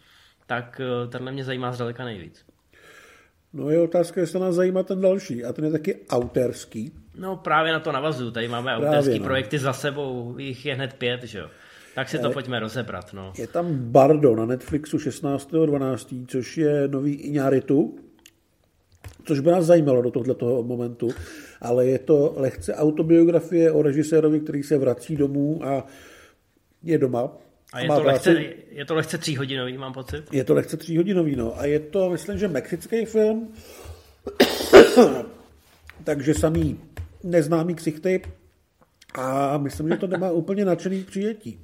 [0.47, 2.45] tak eh, tenhle mě zajímá zdaleka nejvíc.
[3.53, 5.45] No je otázka, jestli nás zajímá ten další.
[5.45, 6.93] A ten je taky autérský.
[7.19, 8.31] No právě na to navazuju.
[8.31, 9.25] Tady máme právě, no.
[9.25, 11.49] projekty za sebou, jich je hned pět, že jo.
[11.95, 13.13] Tak si to pojďme rozebrat.
[13.13, 13.33] No.
[13.39, 17.99] Je tam Bardo na Netflixu 16.12., což je nový Iñárritu,
[19.25, 21.09] což by nás zajímalo do tohoto momentu,
[21.61, 25.87] ale je to lehce autobiografie o režisérovi, který se vrací domů a
[26.83, 27.33] je doma.
[27.77, 30.25] A je to, lehce, je to lehce tříhodinový, mám pocit?
[30.33, 31.59] Je to lehce tříhodinový, no.
[31.61, 33.55] A je to, myslím, že mexický film,
[36.05, 36.81] takže samý
[37.25, 38.23] neznámý ksichty
[39.15, 41.61] a myslím, že to nemá úplně nadšený přijetí.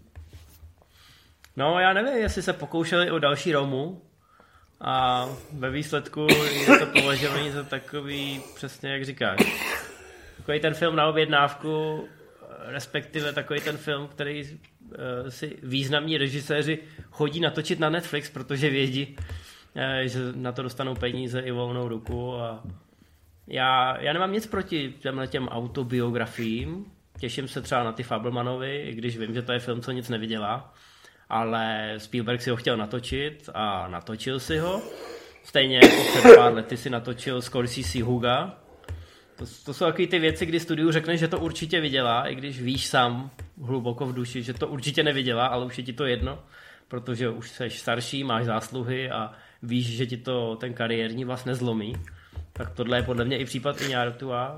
[1.57, 4.03] No, já nevím, jestli se pokoušeli o další Romu
[4.81, 9.39] a ve výsledku je to považovaný za takový, přesně jak říkáš,
[10.37, 12.05] takový ten film na objednávku,
[12.67, 14.61] respektive takový ten film, který
[15.29, 16.79] si významní režiséři
[17.11, 19.23] chodí natočit na Netflix, protože vědí, uh,
[20.03, 22.63] že na to dostanou peníze i volnou ruku a
[23.47, 26.87] já, já nemám nic proti těmhle těm autobiografiím,
[27.21, 30.09] těším se třeba na ty Fablemanovi, i když vím, že to je film, co nic
[30.09, 30.75] nevydělá,
[31.29, 34.83] ale Spielberg si ho chtěl natočit a natočil si ho.
[35.45, 38.59] Stejně jako před pár lety si natočil Scorsese Huga.
[39.37, 42.63] To, to jsou takové ty věci, kdy studiu řekne, že to určitě vydělá, i když
[42.63, 43.31] víš sám
[43.63, 46.39] hluboko v duši, že to určitě nevydělá, ale už je ti to jedno,
[46.89, 49.33] protože už jsi starší, máš zásluhy a
[49.63, 51.95] víš, že ti to ten kariérní vlastně zlomí.
[52.53, 53.95] Tak tohle je podle mě i případ i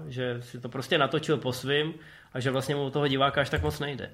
[0.08, 1.94] že si to prostě natočil po svým
[2.32, 4.10] a že vlastně mu toho diváka až tak moc nejde.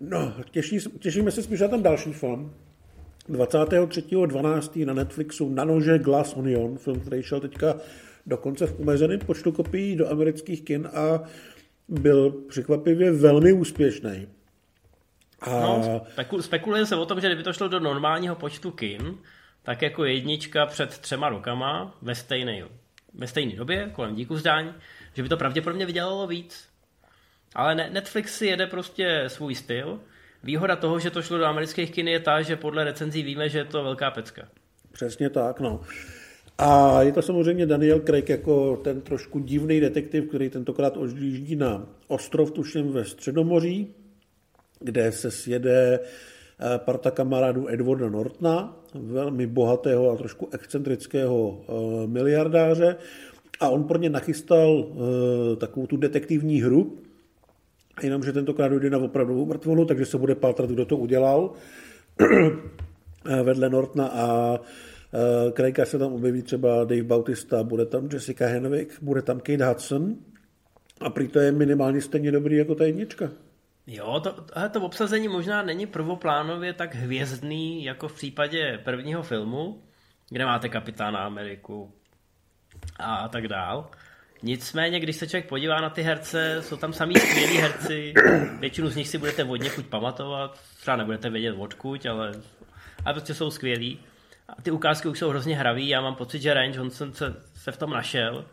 [0.00, 2.54] No, těší, těšíme se spíš na ten další film.
[3.28, 4.86] 23.12.
[4.86, 7.74] na Netflixu Na nože Glass Onion, film, který šel teďka
[8.26, 11.22] dokonce v omezeném počtu kopií do amerických kin a
[11.88, 14.28] byl překvapivě velmi úspěšný.
[15.40, 15.50] A...
[15.60, 16.06] No,
[16.40, 19.18] spekuluje se o tom, že kdyby to šlo do normálního počtu kin,
[19.62, 22.64] tak jako jednička před třema rokama ve stejné,
[23.14, 24.74] ve stejné době, kolem díku zdání,
[25.14, 26.68] že by to pravděpodobně vydělalo víc.
[27.54, 30.00] Ale Netflix si jede prostě svůj styl.
[30.42, 33.58] Výhoda toho, že to šlo do amerických kin je ta, že podle recenzí víme, že
[33.58, 34.48] je to velká pecka.
[34.92, 35.80] Přesně tak, no.
[36.58, 41.86] A je to samozřejmě Daniel Craig jako ten trošku divný detektiv, který tentokrát odjíždí na
[42.08, 43.94] ostrov, tuším ve Středomoří,
[44.80, 52.96] kde se sjede eh, parta kamarádů Edwarda Nortona, velmi bohatého a trošku excentrického eh, miliardáře.
[53.60, 56.98] A on pro ně nachystal eh, takovou tu detektivní hru,
[58.02, 61.52] jenomže tentokrát dojde na opravdovou mrtvolu, takže se bude pátrat, kdo to udělal
[63.42, 64.58] vedle Nortna a
[65.52, 70.16] Craiga se tam objeví třeba Dave Bautista, bude tam Jessica Henwick, bude tam Kate Hudson
[71.00, 73.30] a prý to je minimálně stejně dobrý jako ta jednička.
[73.86, 79.82] Jo, to, to obsazení možná není prvoplánově tak hvězdný jako v případě prvního filmu,
[80.30, 81.92] kde máte kapitána Ameriku
[82.98, 83.90] a tak dál.
[84.42, 88.14] Nicméně, když se člověk podívá na ty herce, jsou tam samý skvělí herci,
[88.60, 92.32] většinu z nich si budete vodně chuť pamatovat, třeba nebudete vědět odkud, ale,
[93.04, 94.00] ale prostě jsou skvělí.
[94.58, 97.72] A ty ukázky už jsou hrozně hraví, já mám pocit, že Ryan Johnson se, se
[97.72, 98.44] v tom našel.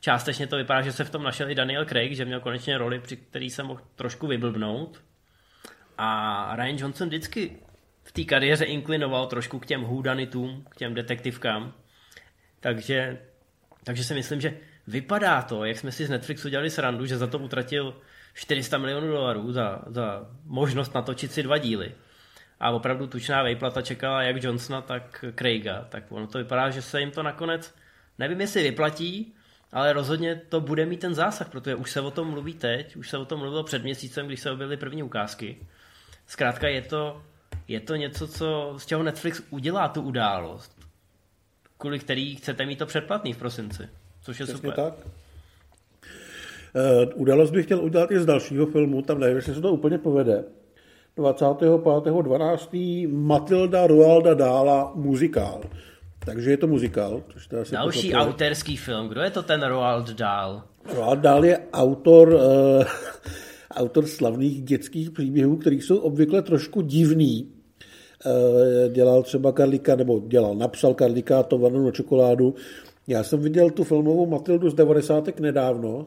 [0.00, 2.98] Částečně to vypadá, že se v tom našel i Daniel Craig, že měl konečně roli,
[3.00, 5.02] při který se mohl trošku vyblbnout.
[5.98, 7.56] A Ryan Johnson vždycky
[8.02, 11.72] v té kariéře inklinoval trošku k těm hůdanitům, k těm detektivkám.
[12.60, 13.18] Takže,
[13.84, 17.26] takže si myslím, že vypadá to, jak jsme si z Netflixu dělali srandu, že za
[17.26, 17.96] to utratil
[18.34, 21.92] 400 milionů dolarů za, za možnost natočit si dva díly.
[22.60, 25.86] A opravdu tučná vejplata čekala jak Johnsona, tak Craiga.
[25.88, 27.74] Tak ono to vypadá, že se jim to nakonec,
[28.18, 29.34] nevím jestli vyplatí,
[29.72, 33.10] ale rozhodně to bude mít ten zásah, protože už se o tom mluví teď, už
[33.10, 35.56] se o tom mluvilo před měsícem, když se objevily první ukázky.
[36.26, 37.22] Zkrátka je to,
[37.68, 40.78] je to něco, co, z čeho Netflix udělá tu událost,
[41.78, 43.88] kvůli který chcete mít to předplatný v prosinci,
[44.22, 44.84] což je Přesně super.
[44.84, 44.94] tak.
[46.74, 49.98] Uh, událost bych chtěl udělat i z dalšího filmu, tam nevím, jestli se to úplně
[49.98, 50.44] povede.
[51.16, 53.08] 25.12.
[53.08, 55.60] Matilda Roalda Dála muzikál.
[56.24, 57.22] Takže je to muzikál.
[57.32, 58.32] Což to asi Další pochopili.
[58.32, 59.08] autorský film.
[59.08, 60.62] Kdo je to ten Roald Dahl?
[60.94, 62.84] Roald Dahl je autor, uh,
[63.74, 67.48] autor slavných dětských příběhů, který jsou obvykle trošku divný.
[68.26, 72.54] Uh, dělal třeba Karlíka, nebo dělal, napsal Karlíka to vanu na čokoládu.
[73.06, 75.40] Já jsem viděl tu filmovou Matildu z 90.
[75.40, 76.06] nedávno, uh,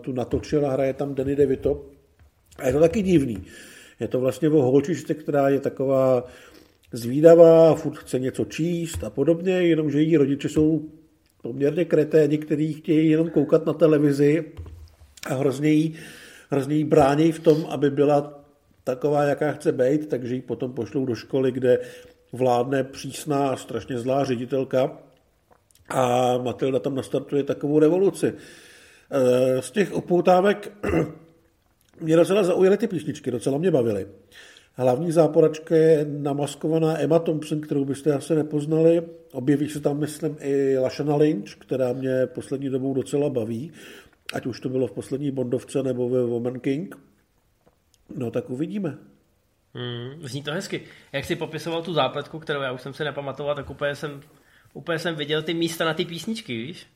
[0.00, 1.82] tu natočil a hraje tam Danny DeVito.
[2.58, 3.44] A je to taky divný.
[4.00, 6.24] Je to vlastně o holčičce, která je taková
[6.92, 10.88] zvídavá, furt chce něco číst a podobně, jenomže její rodiče jsou
[11.42, 14.52] poměrně kreténi, kteří chtějí jenom koukat na televizi
[15.26, 15.94] a hrozně jí,
[16.50, 18.44] hrozně jí brání v tom, aby byla
[18.84, 21.78] taková, jaká chce být, takže ji potom pošlou do školy, kde
[22.32, 24.98] vládne přísná a strašně zlá ředitelka
[25.88, 28.32] a Matilda tam nastartuje takovou revoluci.
[29.10, 30.72] Eh, z těch upoutávek
[32.00, 34.06] mě docela zaujaly ty písničky, docela mě bavily.
[34.74, 39.02] Hlavní záporačka je namaskovaná Emma Thompson, kterou byste asi nepoznali.
[39.32, 43.72] Objeví se tam, myslím, i Lashana Lynch, která mě poslední dobou docela baví,
[44.32, 46.96] ať už to bylo v poslední Bondovce nebo ve Woman King.
[48.16, 48.98] No tak uvidíme.
[49.74, 50.82] Hmm, zní to hezky.
[51.12, 54.20] Jak jsi popisoval tu zápletku, kterou já už jsem se nepamatoval, tak úplně jsem,
[54.74, 56.86] úplně jsem viděl ty místa na ty písničky, víš?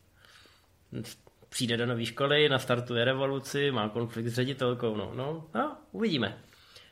[1.54, 6.38] Přijde do nové školy, nastartuje revoluci, má konflikt s ředitelkou, no, no, no uvidíme.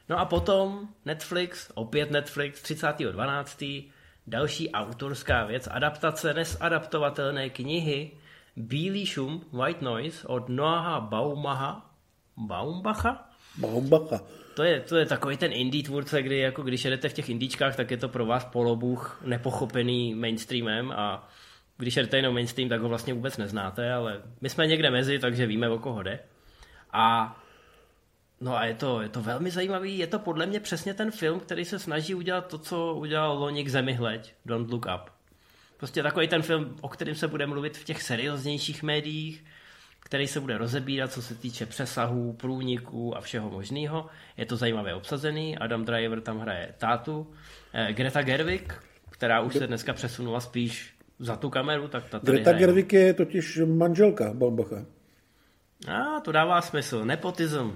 [0.09, 3.85] No a potom Netflix, opět Netflix, 30.12.
[4.27, 8.11] Další autorská věc, adaptace nesadaptovatelné knihy
[8.57, 11.91] Bílý šum, White Noise od Noaha Baumaha,
[12.37, 13.31] Baumbacha?
[13.59, 14.21] Baumbacha.
[14.55, 17.77] To je, to je takový ten indie tvůrce, kdy jako když jedete v těch indíčkách,
[17.77, 21.29] tak je to pro vás polobuch nepochopený mainstreamem a
[21.77, 25.47] když jedete jenom mainstream, tak ho vlastně vůbec neznáte, ale my jsme někde mezi, takže
[25.47, 26.19] víme, o koho jde.
[26.93, 27.37] A
[28.43, 31.41] No a je to, je to velmi zajímavý, je to podle mě přesně ten film,
[31.41, 35.11] který se snaží udělat to, co udělal Loni k Zemi hleď, Don't Look Up.
[35.77, 39.45] Prostě takový ten film, o kterém se bude mluvit v těch serióznějších médiích,
[40.01, 44.07] který se bude rozebírat, co se týče přesahů, průniků a všeho možného.
[44.37, 47.35] Je to zajímavě obsazený, Adam Driver tam hraje tátu.
[47.73, 48.75] Eh, Greta Gerwig,
[49.11, 52.53] která už se dneska přesunula spíš za tu kameru, tak ta tady Greta.
[52.53, 54.85] Gerwig je totiž manželka Bombacha.
[55.89, 57.05] A, to dává smysl.
[57.05, 57.71] Nepotism.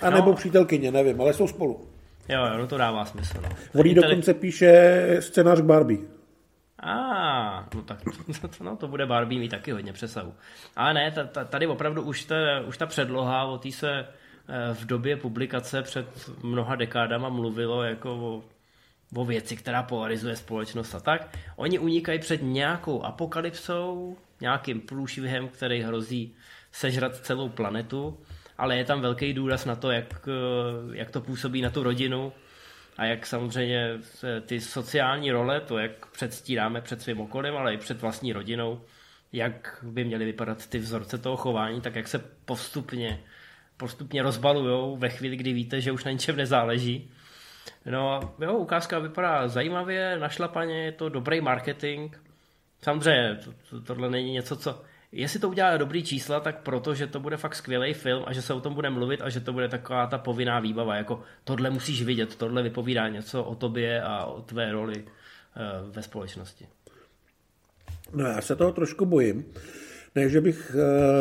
[0.00, 0.36] A nebo no.
[0.36, 1.88] přítelkyně, nevím, ale jsou spolu.
[2.28, 3.40] Jo, jo, no to dává smysl.
[3.42, 3.80] No.
[3.80, 6.00] On dokonce píše scénář k Barbie.
[6.78, 7.98] A, ah, no tak
[8.60, 10.34] no, to bude Barbie mít taky hodně přesahu.
[10.76, 11.12] Ale ne,
[11.48, 12.36] tady opravdu už ta,
[12.66, 16.06] už ta předloha, o té se eh, v době publikace před
[16.42, 18.42] mnoha dekádama mluvilo jako o,
[19.14, 21.38] o věci, která polarizuje společnost a tak.
[21.56, 26.34] Oni unikají před nějakou apokalypsou, nějakým průšvihem, který hrozí
[26.72, 28.18] sežrat celou planetu
[28.58, 32.32] ale je tam velký důraz na to, jak, eh, jak to působí na tu rodinu
[32.96, 33.90] a jak samozřejmě
[34.46, 38.80] ty sociální role, to jak předstíráme před svým okolím, ale i před vlastní rodinou,
[39.32, 43.20] jak by měly vypadat ty vzorce toho chování, tak jak se postupně,
[43.76, 47.10] postupně rozbalujou ve chvíli, kdy víte, že už na ničem nezáleží.
[47.86, 52.16] No jo, ukázka vypadá zajímavě, našlapaně, je to dobrý marketing.
[52.82, 57.06] Samozřejmě, to, to, tohle není něco, co jestli to udělá dobrý čísla, tak proto, že
[57.06, 59.52] to bude fakt skvělý film a že se o tom bude mluvit a že to
[59.52, 64.24] bude taková ta povinná výbava, jako tohle musíš vidět, tohle vypovídá něco o tobě a
[64.24, 66.66] o tvé roli eh, ve společnosti.
[68.12, 69.44] No já se toho trošku bojím.
[70.14, 70.76] Ne, že bych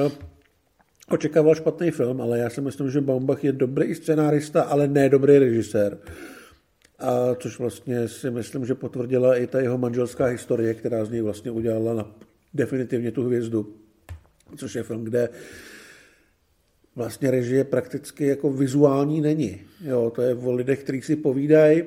[0.05, 0.11] uh,
[1.12, 5.38] očekával špatný film, ale já si myslím, že Baumbach je dobrý scénárista, ale ne dobrý
[5.38, 5.97] režisér.
[6.99, 11.22] A což vlastně si myslím, že potvrdila i ta jeho manželská historie, která z něj
[11.22, 12.12] vlastně udělala na,
[12.53, 13.76] definitivně tu hvězdu
[14.58, 15.30] což je film, kde
[16.95, 19.62] vlastně režie prakticky jako vizuální není.
[19.84, 21.84] Jo, to je o lidech, kteří si povídají.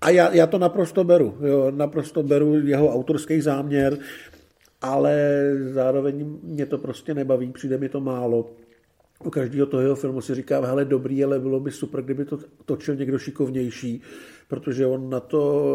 [0.00, 1.38] A já, já to naprosto beru.
[1.46, 3.98] Jo, naprosto beru jeho autorský záměr,
[4.82, 8.50] ale zároveň mě to prostě nebaví, přijde mi to málo.
[9.24, 12.38] U každého toho jeho filmu si říkám, hele, dobrý, ale bylo by super, kdyby to
[12.64, 14.02] točil někdo šikovnější,
[14.48, 15.74] protože on na to,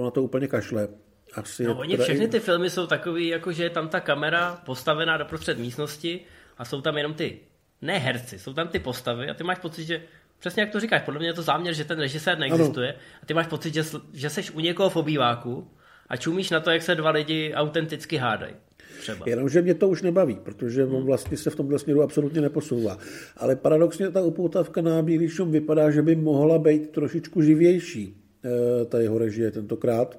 [0.00, 0.88] eh, na to úplně kašle.
[1.34, 5.16] Asi no, oni všechny ty filmy jsou takový, jako že je tam ta kamera postavená
[5.16, 6.20] doprostřed místnosti
[6.58, 7.38] a jsou tam jenom ty,
[7.82, 10.02] ne herci, jsou tam ty postavy a ty máš pocit, že
[10.38, 12.98] Přesně jak to říkáš, podle mě je to záměr, že ten režisér neexistuje ano.
[13.22, 15.70] a ty máš pocit, že, že seš u někoho v obýváku
[16.08, 18.54] a čumíš na to, jak se dva lidi autenticky hádají.
[19.00, 19.24] třeba.
[19.28, 22.98] Jenomže mě to už nebaví, protože on vlastně se v tomhle směru absolutně neposouvá.
[23.36, 28.84] Ale paradoxně ta upoutavka na Bílý šum vypadá, že by mohla být trošičku živější, eh,
[28.84, 30.18] ta jeho režie tentokrát.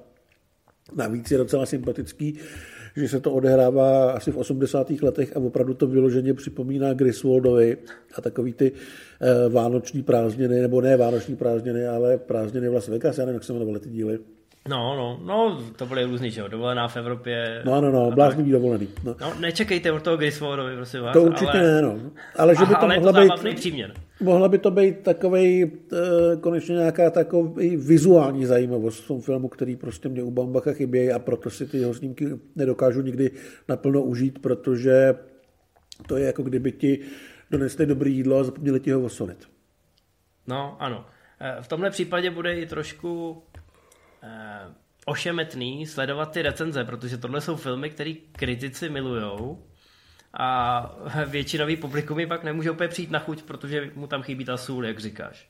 [0.94, 2.38] Navíc je docela sympatický,
[2.96, 5.02] že se to odehrává asi v 80.
[5.02, 7.76] letech a opravdu to vyloženě připomíná Griswoldovi
[8.14, 13.18] a takový ty uh, vánoční prázdniny, nebo ne vánoční prázdniny, ale prázdniny v Las Vegas,
[13.18, 14.18] já nevím, jak se jmenovaly ty díly.
[14.68, 17.62] No, no, no, to byly různý, že jo, dovolená v Evropě.
[17.64, 18.88] No, no, no, bláznivý dovolený.
[19.04, 19.16] No.
[19.20, 19.34] no.
[19.40, 21.12] nečekejte od toho Griswoldovi, prosím vás.
[21.12, 21.62] To určitě ale...
[21.62, 21.98] ne, no.
[22.36, 23.56] Ale že by to ale mohla to být...
[23.56, 23.94] příměr.
[24.20, 25.68] Mohla by to být takový e,
[26.40, 31.18] konečně nějaká takový vizuální zajímavost v tom filmu, který prostě mě u Bambacha chybějí a
[31.18, 33.30] proto si ty jeho snímky nedokážu nikdy
[33.68, 35.14] naplno užít, protože
[36.06, 36.98] to je jako kdyby ti
[37.50, 39.48] donesli dobrý jídlo a zapomněli ti ho osolit.
[40.46, 41.06] No, ano.
[41.40, 43.42] E, v tomhle případě bude i trošku
[45.06, 49.64] ošemetný sledovat ty recenze, protože tohle jsou filmy, které kritici milujou
[50.38, 50.96] a
[51.26, 54.86] většinový publikum mi pak nemůže úplně přijít na chuť, protože mu tam chybí ta sůl,
[54.86, 55.48] jak říkáš.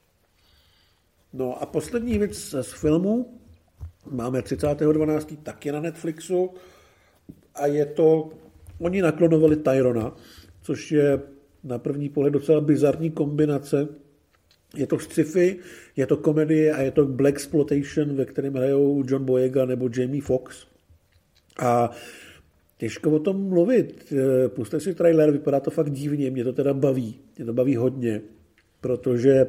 [1.32, 3.40] No a poslední věc z filmu,
[4.10, 5.36] máme 30.12.
[5.36, 6.54] taky na Netflixu
[7.54, 8.30] a je to,
[8.78, 10.12] oni naklonovali Tyrona,
[10.62, 11.22] což je
[11.64, 13.88] na první pohled docela bizarní kombinace.
[14.76, 15.56] Je to sci-fi,
[15.96, 20.22] je to komedie a je to Black Exploitation, ve kterém hrajou John Boyega nebo Jamie
[20.22, 20.66] Foxx.
[21.58, 21.90] A
[22.78, 24.12] Těžko o tom mluvit.
[24.12, 27.18] Eh, puste si trailer, vypadá to fakt divně, mě to teda baví.
[27.36, 28.20] Mě to baví hodně,
[28.80, 29.46] protože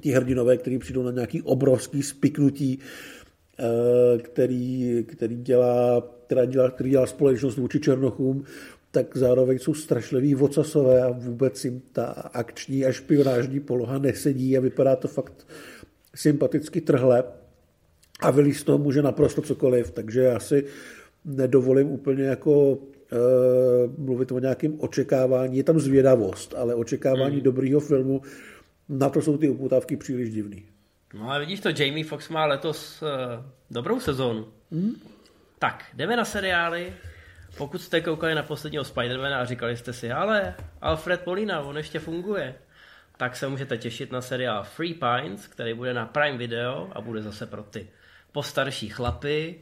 [0.00, 2.78] ti hrdinové, kteří přijdou na nějaký obrovský spiknutí,
[3.58, 8.44] eh, který, který, dělá, která dělá, který dělá společnost vůči Černochům,
[9.02, 14.60] tak zároveň jsou strašlivý vocasové a vůbec jim ta akční a špionážní poloha nesedí a
[14.60, 15.46] vypadá to fakt
[16.14, 17.24] sympaticky trhle
[18.20, 20.64] a Vili z toho může naprosto cokoliv, takže já si
[21.24, 22.78] nedovolím úplně jako uh,
[23.98, 25.56] mluvit o nějakém očekávání.
[25.56, 27.42] Je tam zvědavost, ale očekávání mm.
[27.42, 28.22] dobrýho filmu,
[28.88, 30.64] na to jsou ty uputávky příliš divný.
[31.14, 33.08] No ale vidíš to, Jamie Fox má letos uh,
[33.70, 34.46] dobrou sezónu.
[34.70, 34.90] Mm.
[35.58, 36.92] Tak, jdeme na seriály.
[37.58, 41.98] Pokud jste koukali na posledního Spidermana a říkali jste si, ale Alfred Molina, on ještě
[41.98, 42.54] funguje,
[43.16, 47.22] tak se můžete těšit na seriál Free Pines, který bude na Prime Video a bude
[47.22, 47.88] zase pro ty
[48.32, 49.60] postarší chlapy,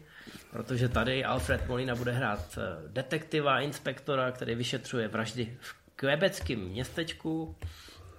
[0.51, 7.57] protože tady Alfred Molina bude hrát eh, detektiva, inspektora, který vyšetřuje vraždy v kvebeckém městečku,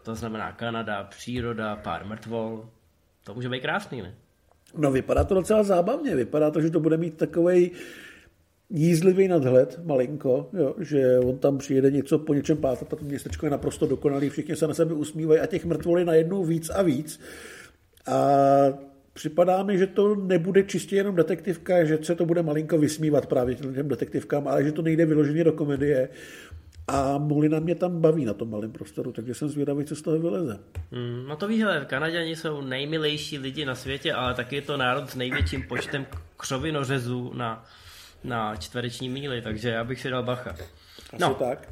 [0.04, 2.70] to znamená Kanada, příroda, pár mrtvol.
[3.24, 4.16] To může být krásný, ne?
[4.78, 7.72] No vypadá to docela zábavně, vypadá to, že to bude mít takový
[8.70, 13.46] jízlivý nadhled, malinko, jo, že on tam přijede něco po něčem pátat a to městečko
[13.46, 16.82] je naprosto dokonalý, všichni se na sebe usmívají a těch mrtvol je najednou víc a
[16.82, 17.20] víc.
[18.08, 18.28] A
[19.18, 23.56] Připadá mi, že to nebude čistě jenom detektivka, že se to bude malinko vysmívat právě
[23.56, 26.10] těm detektivkám, ale že to nejde vyloženě do komedie.
[26.88, 30.20] A Molina mě tam baví na tom malém prostoru, takže jsem zvědavý, co z toho
[30.20, 30.60] vyleze.
[30.92, 34.78] Mm, no to víš, ale Kanaděni jsou nejmilejší lidi na světě, ale taky je to
[34.78, 36.06] národ s největším počtem
[36.38, 37.66] křovinořezů na,
[38.24, 40.52] na čtvereční míli, takže já bych si dal bacha.
[40.52, 41.70] Asi no, tak.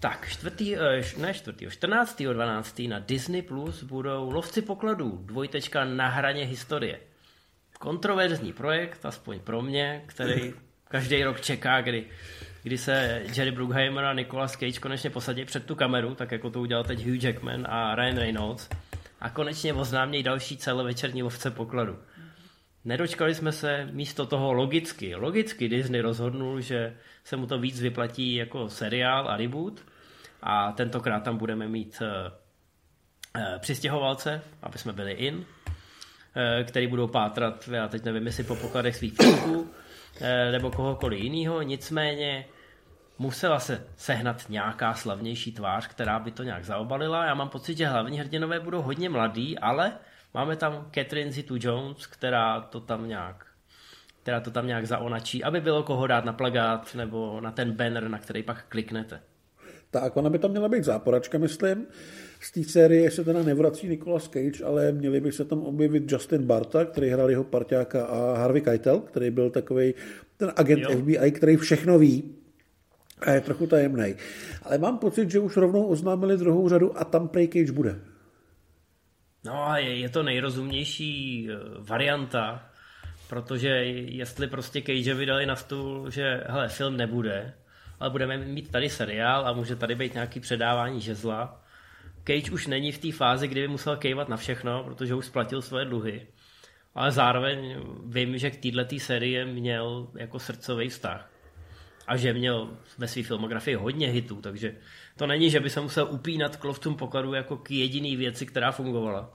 [0.00, 2.32] Tak, čtvrtý, eh, ne čtvrtý, 14.
[2.32, 2.88] 12.
[2.88, 7.00] na Disney Plus budou Lovci pokladů, dvojtečka na hraně historie.
[7.78, 10.54] Kontroverzní projekt, aspoň pro mě, který
[10.88, 12.04] každý rok čeká, kdy,
[12.62, 16.60] kdy se Jerry Bruckheimer a Nicolas Cage konečně posadí před tu kameru, tak jako to
[16.60, 18.68] udělal teď Hugh Jackman a Ryan Reynolds.
[19.20, 21.98] A konečně oznámějí další celovečerní lovce pokladu.
[22.84, 25.14] Nedočkali jsme se místo toho logicky.
[25.14, 29.84] Logicky Disney rozhodnul, že se mu to víc vyplatí jako seriál a reboot
[30.42, 32.32] a tentokrát tam budeme mít uh,
[33.42, 35.44] uh, přistěhovalce, aby jsme byli in, uh,
[36.64, 39.68] který budou pátrat, já teď nevím, jestli po pokladech svých předků, uh,
[40.52, 42.44] nebo kohokoliv jiného, nicméně
[43.18, 47.24] musela se sehnat nějaká slavnější tvář, která by to nějak zaobalila.
[47.24, 49.92] Já mám pocit, že hlavní hrdinové budou hodně mladí, ale
[50.34, 53.48] máme tam Catherine Zito-Jones, která to tam nějak
[54.28, 58.08] která to tam nějak zaonačí, aby bylo koho dát na plagát nebo na ten banner,
[58.08, 59.20] na který pak kliknete.
[59.90, 61.86] Tak, ona by tam měla být záporačka, myslím.
[62.40, 66.42] Z té série se teda nevrací Nicolas Cage, ale měli by se tam objevit Justin
[66.42, 69.94] Barta, který hrál jeho parťáka a Harvey Keitel, který byl takový
[70.36, 70.98] ten agent jo.
[70.98, 72.34] FBI, který všechno ví
[73.20, 74.14] a je trochu tajemný.
[74.62, 78.00] Ale mám pocit, že už rovnou oznámili druhou řadu a tam Prey Cage bude.
[79.48, 82.68] No a je, je to nejrozumnější eh, varianta,
[83.28, 87.54] protože jestli prostě Cage vydali na stůl, že hele, film nebude,
[88.00, 91.64] ale budeme mít tady seriál a může tady být nějaký předávání žezla.
[92.24, 95.62] Cage už není v té fázi, kdy by musel kejvat na všechno, protože už splatil
[95.62, 96.26] svoje dluhy.
[96.94, 97.76] Ale zároveň
[98.06, 101.30] vím, že k této série měl jako srdcový vztah.
[102.06, 104.74] a že měl ve své filmografii hodně hitů, takže
[105.18, 108.72] to není, že by se musel upínat k lovcům pokladu jako k jediný věci, která
[108.72, 109.34] fungovala.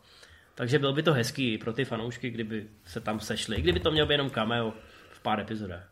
[0.56, 4.06] Takže byl by to hezký pro ty fanoušky, kdyby se tam sešli, kdyby to měl
[4.06, 4.74] být jenom cameo
[5.12, 5.90] v pár epizodách.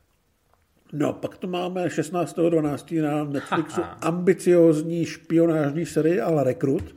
[0.94, 3.04] No, pak to máme 16.12.
[3.04, 6.96] na Netflixu ambiciozní špionážní seriál Rekrut,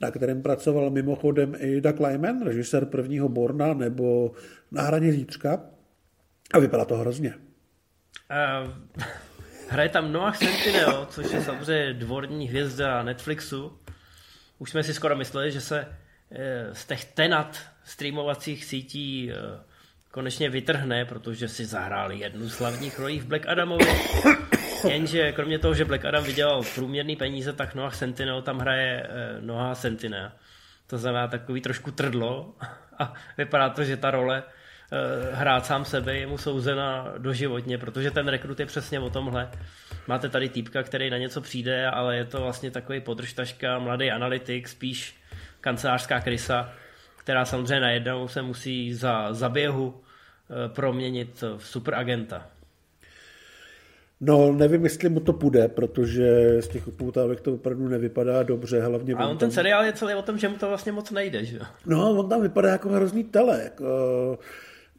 [0.00, 4.32] na kterém pracoval mimochodem i Doug Lyman, režisér prvního Borna nebo
[4.70, 5.60] Na hraně zítřka.
[6.54, 7.34] A vypadá to hrozně.
[8.64, 8.72] Uh,
[9.68, 13.78] hraje tam Noah Centineo, což je samozřejmě dvorní hvězda Netflixu.
[14.58, 15.88] Už jsme si skoro mysleli, že se
[16.30, 19.36] eh, z těch tenat streamovacích sítí eh,
[20.10, 23.86] konečně vytrhne, protože si zahráli jednu z hlavních rolí v Black Adamovi.
[24.88, 29.06] Jenže kromě toho, že Black Adam vydělal průměrný peníze, tak Noah Centineo tam hraje
[29.40, 30.30] Noah Centineo.
[30.86, 32.54] To znamená takový trošku trdlo
[32.98, 34.52] a vypadá to, že ta role Eh,
[35.32, 39.50] hrát sám sebe je mu souzena doživotně, protože ten rekrut je přesně o tomhle.
[40.06, 44.68] Máte tady týpka, který na něco přijde, ale je to vlastně takový podržtaška, mladý analytik,
[44.68, 45.16] spíš
[45.60, 46.72] kancelářská krysa,
[47.16, 52.46] která samozřejmě najednou se musí za zaběhu eh, proměnit v superagenta.
[54.20, 58.80] No, nevím, jestli mu to půjde, protože z těch upoutávek to opravdu nevypadá dobře.
[58.80, 59.54] Hlavně a on, on ten tam...
[59.54, 62.42] seriál je celý o tom, že mu to vlastně moc nejde, že No, on tam
[62.42, 63.80] vypadá jako hrozný telek.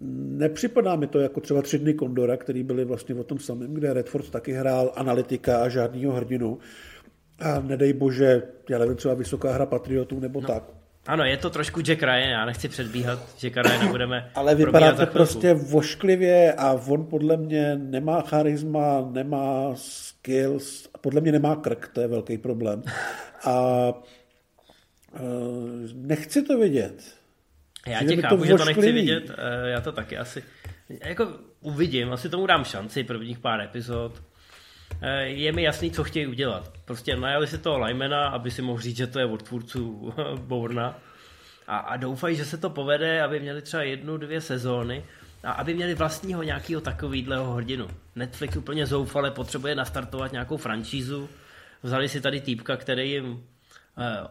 [0.02, 3.94] Nepřipadá mi to jako třeba tři dny Kondora, který byli vlastně o tom samém, kde
[3.94, 6.60] Redford taky hrál analytika a žádnýho hrdinu.
[7.40, 10.48] A nedej bože, já nevím, třeba vysoká hra Patriotů nebo no.
[10.48, 10.64] tak.
[11.08, 15.06] Ano, je to trošku Jack Ryan, já nechci předbíhat Jack Ryan, budeme Ale vypadá to
[15.06, 22.02] prostě vošklivě a on podle mě nemá charisma, nemá skills, podle mě nemá krk, to
[22.02, 22.84] je velký problém.
[23.44, 23.88] A
[25.14, 25.22] uh,
[25.94, 27.17] nechci to vidět.
[27.88, 30.44] Já tě chápu, že to nechci vidět, eh, já to taky asi
[30.90, 31.28] jako
[31.62, 34.22] uvidím, asi tomu dám šanci prvních pár epizod.
[35.02, 36.72] Eh, je mi jasný, co chtějí udělat.
[36.86, 41.00] Prostě najali si toho Lymana, aby si mohl říct, že to je od tvůrců Bourna.
[41.68, 45.04] A, a doufají, že se to povede, aby měli třeba jednu, dvě sezóny
[45.44, 47.88] a aby měli vlastního nějakého takovýhleho hrdinu.
[48.16, 51.30] Netflix úplně zoufale potřebuje nastartovat nějakou franšízu.
[51.84, 53.44] Vzali si tady týpka, který jim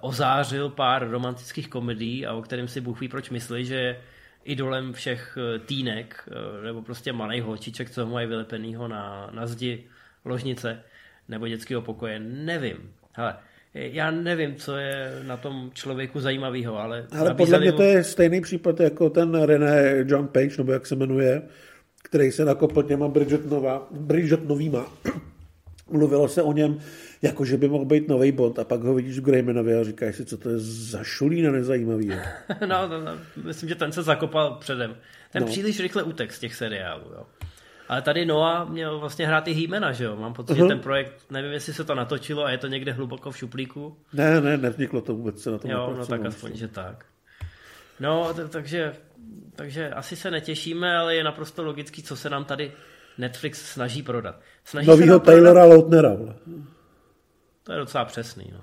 [0.00, 3.96] ozářil pár romantických komedií a o kterém si Bůh ví, proč myslí, že je
[4.44, 9.84] idolem všech eh, týnek eh, nebo prostě malých holčiček, co mají vylepenýho na, na zdi
[10.24, 10.82] ložnice
[11.28, 12.18] nebo dětského pokoje.
[12.18, 12.76] Nevím.
[13.12, 13.36] Hele,
[13.74, 17.06] já nevím, co je na tom člověku zajímavého, ale...
[17.18, 17.76] Ale podle mě mu...
[17.76, 21.42] to je stejný případ jako ten René John Page, nebo jak se jmenuje,
[22.02, 24.92] který se nakopl těma Bridget, Nova, Bridget novýma.
[25.90, 26.78] Mluvilo se o něm,
[27.22, 30.16] jako že by mohl být nový Bond a pak ho vidíš v Greymanovi a říkáš
[30.16, 32.08] si, co to je za šulína nezajímavý.
[32.60, 34.96] no, no, no, myslím, že ten se zakopal předem.
[35.32, 35.48] Ten no.
[35.48, 37.26] příliš rychle utek z těch seriálů, jo.
[37.88, 40.16] Ale tady Noah měl vlastně hrát i Hýmena, že jo?
[40.16, 40.62] Mám pocit, uh-huh.
[40.62, 43.96] že ten projekt, nevím, jestli se to natočilo a je to někde hluboko v šuplíku.
[44.12, 47.04] Ne, ne, nevzniklo to vůbec se na tom Jo, no tak aspoň, že tak.
[48.00, 48.92] No, takže,
[49.56, 52.72] takže asi se netěšíme, ale je naprosto logický, co se nám tady
[53.18, 54.40] Netflix snaží prodat.
[54.64, 55.68] Snaží Novýho Taylora prodat...
[55.68, 56.16] Lautnera.
[57.62, 58.50] To je docela přesný.
[58.52, 58.60] No.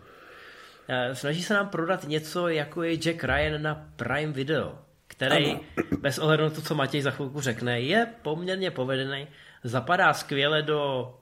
[0.87, 5.61] Eh, snaží se nám prodat něco, jako je Jack Ryan na Prime Video, který, ano.
[5.99, 9.27] bez ohledu na to, co Matěj za chvilku řekne, je poměrně povedený,
[9.63, 11.13] zapadá skvěle do,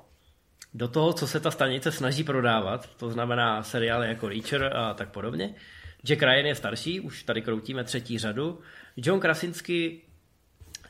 [0.73, 5.09] do toho, co se ta stanice snaží prodávat, to znamená seriály jako Reacher a tak
[5.09, 5.55] podobně.
[6.03, 8.59] Jack Ryan je starší, už tady kroutíme třetí řadu.
[8.97, 10.01] John Krasinsky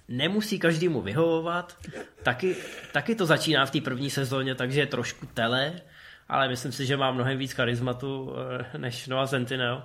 [0.08, 1.78] nemusí každému vyhovovat,
[2.24, 2.56] taky,
[2.94, 5.82] taky to začíná v té první sezóně, takže je trošku tele,
[6.30, 9.84] ale myslím si, že má mnohem víc charizmatu eh, než Noah Centineo.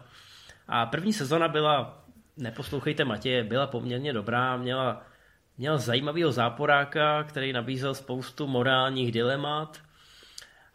[0.68, 2.04] A první sezona byla,
[2.36, 5.02] neposlouchejte Matěje, byla poměrně dobrá, měla,
[5.58, 9.78] měl zajímavého záporáka, který nabízel spoustu morálních dilemat.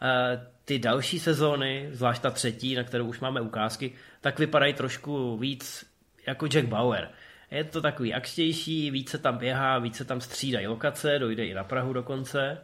[0.01, 5.37] Eh, ty další sezóny, zvlášť ta třetí, na kterou už máme ukázky, tak vypadají trošku
[5.37, 5.85] víc
[6.27, 7.09] jako Jack Bauer.
[7.51, 11.93] Je to takový akčtější, více tam běhá, více tam střídají lokace, dojde i na Prahu
[11.93, 12.57] dokonce.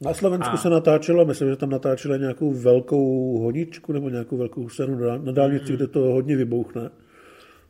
[0.00, 0.56] Na Slovensku a...
[0.56, 5.72] se natáčelo, myslím, že tam natáčeli nějakou velkou honičku nebo nějakou velkou scénu na dálnici,
[5.72, 5.76] mm.
[5.76, 6.90] kde to hodně vybouchne.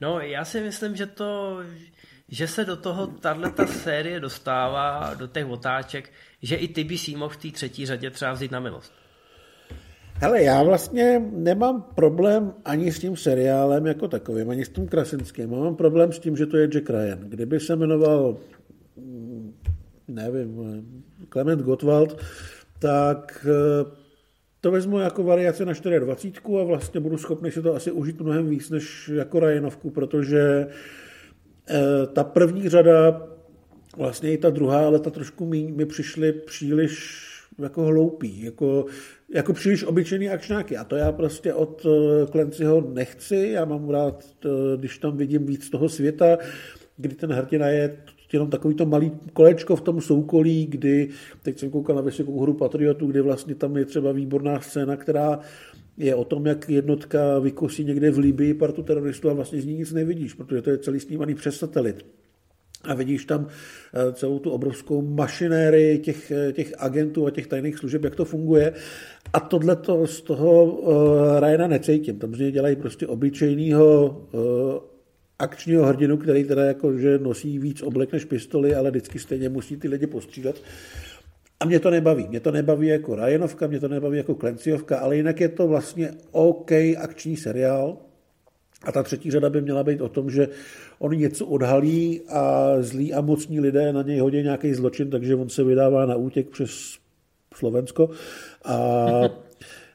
[0.01, 1.61] No, já si myslím, že to,
[2.29, 6.13] že se do toho tato série dostává, do těch otáček,
[6.43, 8.93] že i ty by si mohl v té třetí řadě třeba vzít na milost.
[10.21, 15.51] Hele, já vlastně nemám problém ani s tím seriálem jako takovým, ani s tím Krasinským.
[15.51, 17.19] Mám problém s tím, že to je Jack Ryan.
[17.19, 18.37] Kdyby se jmenoval,
[18.97, 19.55] mm,
[20.09, 20.83] nevím,
[21.29, 22.21] Klement Gottwald,
[22.79, 23.91] tak eh,
[24.61, 28.49] to vezmu jako variace na 24 a vlastně budu schopný si to asi užít mnohem
[28.49, 30.67] víc než jako Ryanovku, protože
[31.71, 33.29] eh, ta první řada,
[33.97, 37.28] vlastně i ta druhá, ale ta trošku mi přišly příliš
[37.59, 38.87] jako hloupý, jako,
[39.35, 40.77] jako příliš obyčejný akčňáky.
[40.77, 41.87] A to já prostě od
[42.31, 43.51] Klencyho nechci.
[43.53, 44.25] Já mám rád,
[44.77, 46.39] když tam vidím víc toho světa,
[46.97, 47.97] kdy ten hrdina je
[48.33, 51.09] jenom takový to malý kolečko v tom soukolí, kdy,
[51.43, 55.39] teď jsem koukal na vysokou hru Patriotů, kdy vlastně tam je třeba výborná scéna, která
[55.97, 59.75] je o tom, jak jednotka vykosí někde v Libii partu teroristů a vlastně z ní
[59.75, 62.07] nic nevidíš, protože to je celý snímaný přes satelit.
[62.89, 67.79] A vidíš tam eh, celou tu obrovskou mašinérii těch, eh, těch agentů a těch tajných
[67.79, 68.73] služeb, jak to funguje.
[69.33, 72.19] A tohle to z toho uh, Ryana necítím.
[72.19, 74.41] Tam z něj dělají prostě obyčejného uh,
[75.39, 79.77] akčního hrdinu, který teda jako, že nosí víc oblek než pistoli, ale vždycky stejně musí
[79.77, 80.57] ty lidi postřídat.
[81.61, 82.29] A mě to nebaví.
[82.29, 86.11] Mě to nebaví jako Ryanovka, mě to nebaví jako Klenciovka, ale jinak je to vlastně
[86.31, 87.97] OK akční seriál.
[88.85, 90.49] A ta třetí řada by měla být o tom, že
[90.99, 95.49] on něco odhalí a zlí a mocní lidé na něj hodí nějaký zločin, takže on
[95.49, 96.99] se vydává na útěk přes
[97.55, 98.11] Slovensko
[98.65, 99.09] a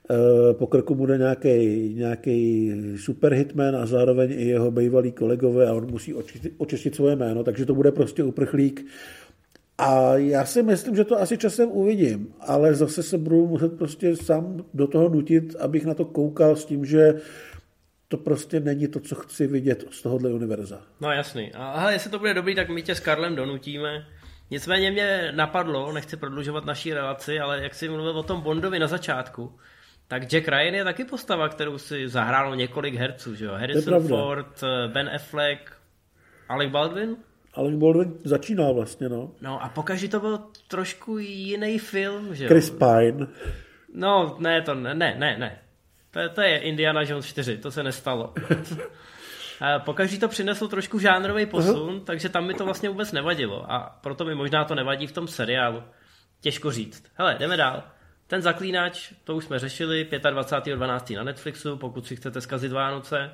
[0.09, 5.73] Eh, po krku bude nějaký, nějaký super hitman a zároveň i jeho bývalí kolegové a
[5.73, 8.85] on musí očistit, očistit svoje jméno, takže to bude prostě uprchlík.
[9.77, 14.15] A já si myslím, že to asi časem uvidím, ale zase se budu muset prostě
[14.15, 17.13] sám do toho nutit, abych na to koukal s tím, že
[18.13, 20.81] to prostě není to, co chci vidět z tohohle univerza.
[21.01, 21.53] No jasný.
[21.53, 24.05] A aha, jestli to bude dobrý, tak my tě s Karlem donutíme.
[24.51, 28.87] Nicméně mě napadlo, nechci prodlužovat naší relaci, ale jak jsi mluvil o tom Bondovi na
[28.87, 29.57] začátku,
[30.07, 33.51] tak Jack Ryan je taky postava, kterou si zahrálo několik herců, že jo?
[33.53, 35.71] Harrison Ford, Ben Affleck,
[36.49, 37.15] Alec Baldwin?
[37.53, 39.31] Alec Baldwin začíná vlastně, no.
[39.41, 42.47] No a pokaždé to byl trošku jiný film, že jo?
[42.47, 43.27] Chris Pine.
[43.93, 45.59] No, ne, to ne, ne, ne, ne.
[46.13, 48.33] To, to je Indiana Jones 4, to se nestalo.
[49.85, 52.03] Pokaždé to přineslo trošku žánrový posun, uh-huh.
[52.03, 53.71] takže tam mi to vlastně vůbec nevadilo.
[53.71, 55.83] A proto mi možná to nevadí v tom seriálu.
[56.41, 57.03] Těžko říct.
[57.13, 57.83] Hele, jdeme dál.
[58.27, 61.17] Ten zaklínač, to už jsme řešili, 25.12.
[61.17, 63.31] na Netflixu, pokud si chcete zkazit Vánoce.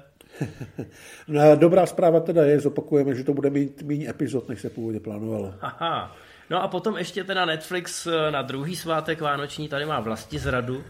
[1.28, 5.00] no, dobrá zpráva teda je, zopakujeme, že to bude mít méně epizod, než se původně
[5.00, 5.54] plánovalo.
[5.62, 6.16] Aha.
[6.50, 10.78] No a potom ještě teda Netflix eh, na druhý svátek vánoční tady má vlasti zradu.
[10.78, 10.82] Uh,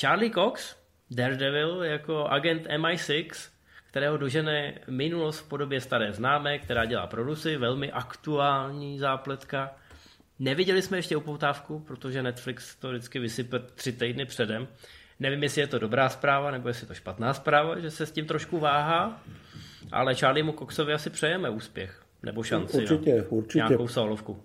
[0.00, 0.76] Charlie Cox,
[1.10, 3.50] Daredevil, jako agent MI6,
[3.88, 9.76] kterého dožene minulost v podobě staré známé, která dělá pro Rusy, velmi aktuální zápletka.
[10.38, 14.68] Neviděli jsme ještě upoutávku, protože Netflix to vždycky vysype tři týdny předem.
[15.20, 18.12] Nevím, jestli je to dobrá zpráva, nebo jestli je to špatná zpráva, že se s
[18.12, 19.22] tím trošku váhá,
[19.92, 22.76] ale Charliemu Coxovi asi přejeme úspěch, nebo šanci.
[22.76, 23.24] Určitě, no.
[23.28, 23.58] určitě.
[23.58, 24.42] Nějakou solovku.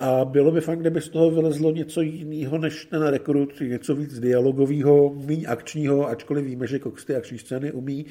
[0.00, 4.20] A bylo by fakt, kdyby z toho vylezlo něco jiného než ten rekrut, něco víc
[4.20, 8.06] dialogového, méně akčního, ačkoliv víme, že Cox ty akční scény umí,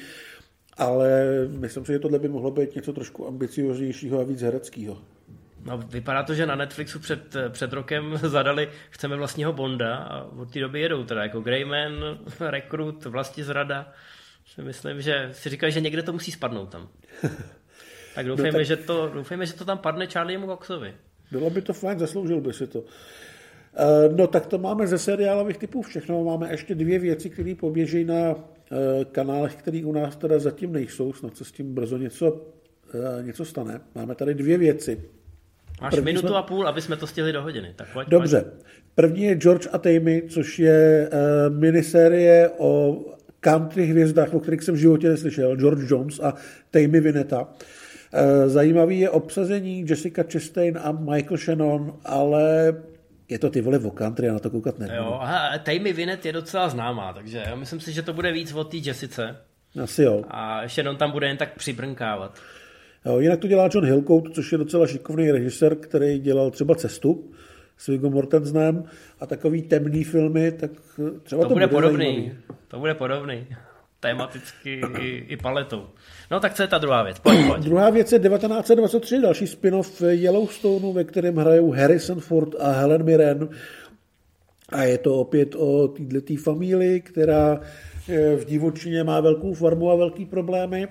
[0.77, 1.09] ale
[1.47, 4.97] myslím si, že tohle by mohlo být něco trošku ambicioznějšího a víc hereckého.
[5.65, 10.53] No, vypadá to, že na Netflixu před, před rokem zadali chceme vlastního Bonda a od
[10.53, 11.91] té doby jedou teda jako Greyman,
[12.39, 13.93] Rekrut, Vlasti zrada.
[14.45, 16.89] Si myslím, že si říkají, že někde to musí spadnout tam.
[18.15, 18.65] Tak doufejme, no tak...
[18.65, 20.93] Že, to, doufejme že to tam padne Charliemu Coxovi.
[21.31, 22.83] Bylo by to fajn, zasloužil by si to.
[23.77, 26.23] Eh, no tak to máme ze seriálových typů všechno.
[26.23, 31.13] Máme ještě dvě věci, které poběží na eh, kanálech, které u nás teda zatím nejsou.
[31.13, 32.41] Snad se s tím brzo něco,
[33.19, 33.81] eh, něco stane.
[33.95, 35.01] Máme tady dvě věci.
[35.81, 36.37] Máš První minutu jsme...
[36.37, 37.73] a půl, aby jsme to stihli do hodiny.
[37.75, 38.41] Tak pojď, Dobře.
[38.41, 38.65] Pojď.
[38.95, 43.01] První je George a Tammy, což je uh, minisérie o
[43.39, 45.55] country hvězdách, o kterých jsem v životě neslyšel.
[45.55, 46.33] George Jones a
[46.71, 47.41] Tammy Vineta.
[47.41, 47.47] Uh,
[48.45, 52.75] zajímavý je obsazení Jessica Chastain a Michael Shannon, ale
[53.29, 54.97] je to ty vole o country, já na to koukat nebudu.
[54.97, 58.53] Jo, aha, Tammy Vinet je docela známá, takže já myslím si, že to bude víc
[58.53, 59.37] o té Jessice.
[59.83, 60.23] Asi jo.
[60.27, 62.39] A Shannon tam bude jen tak přibrnkávat.
[63.05, 67.31] Jo, jinak to dělá John Hillcoat, což je docela šikovný režisér, který dělal třeba Cestu
[67.77, 68.83] s Viggo Mortensenem
[69.19, 70.71] a takový temný filmy, tak
[71.23, 72.05] třeba to, to bude, bude podobný.
[72.05, 72.37] Zajímavý.
[72.67, 73.47] To bude podobný.
[73.99, 75.87] Tematicky i, i paletou.
[76.31, 77.19] No tak co je ta druhá věc?
[77.19, 77.63] Pojď, pojď.
[77.63, 83.49] Druhá věc je 1923, další spin-off Yellowstoneu, ve kterém hrajou Harrison Ford a Helen Mirren.
[84.69, 87.59] A je to opět o této familii, která
[88.09, 90.87] eh, v divočině má velkou farmu a velký problémy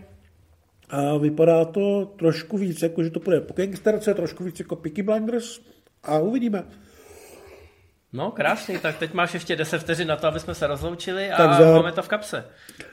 [0.91, 5.03] a vypadá to trošku víc, jako že to bude po gangsterce, trošku víc jako Peaky
[5.03, 5.61] Blinders
[6.03, 6.64] a uvidíme.
[8.12, 11.37] No, krásný, tak teď máš ještě 10 vteřin na to, aby jsme se rozloučili a
[11.37, 11.74] tak za...
[11.74, 12.45] máme to v kapse.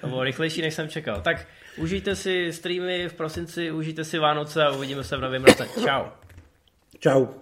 [0.01, 1.21] To bylo rychlejší, než jsem čekal.
[1.21, 5.67] Tak užijte si streamy v prosinci, užijte si Vánoce a uvidíme se v novém roce.
[5.83, 6.05] Čau.
[6.99, 7.40] Čau.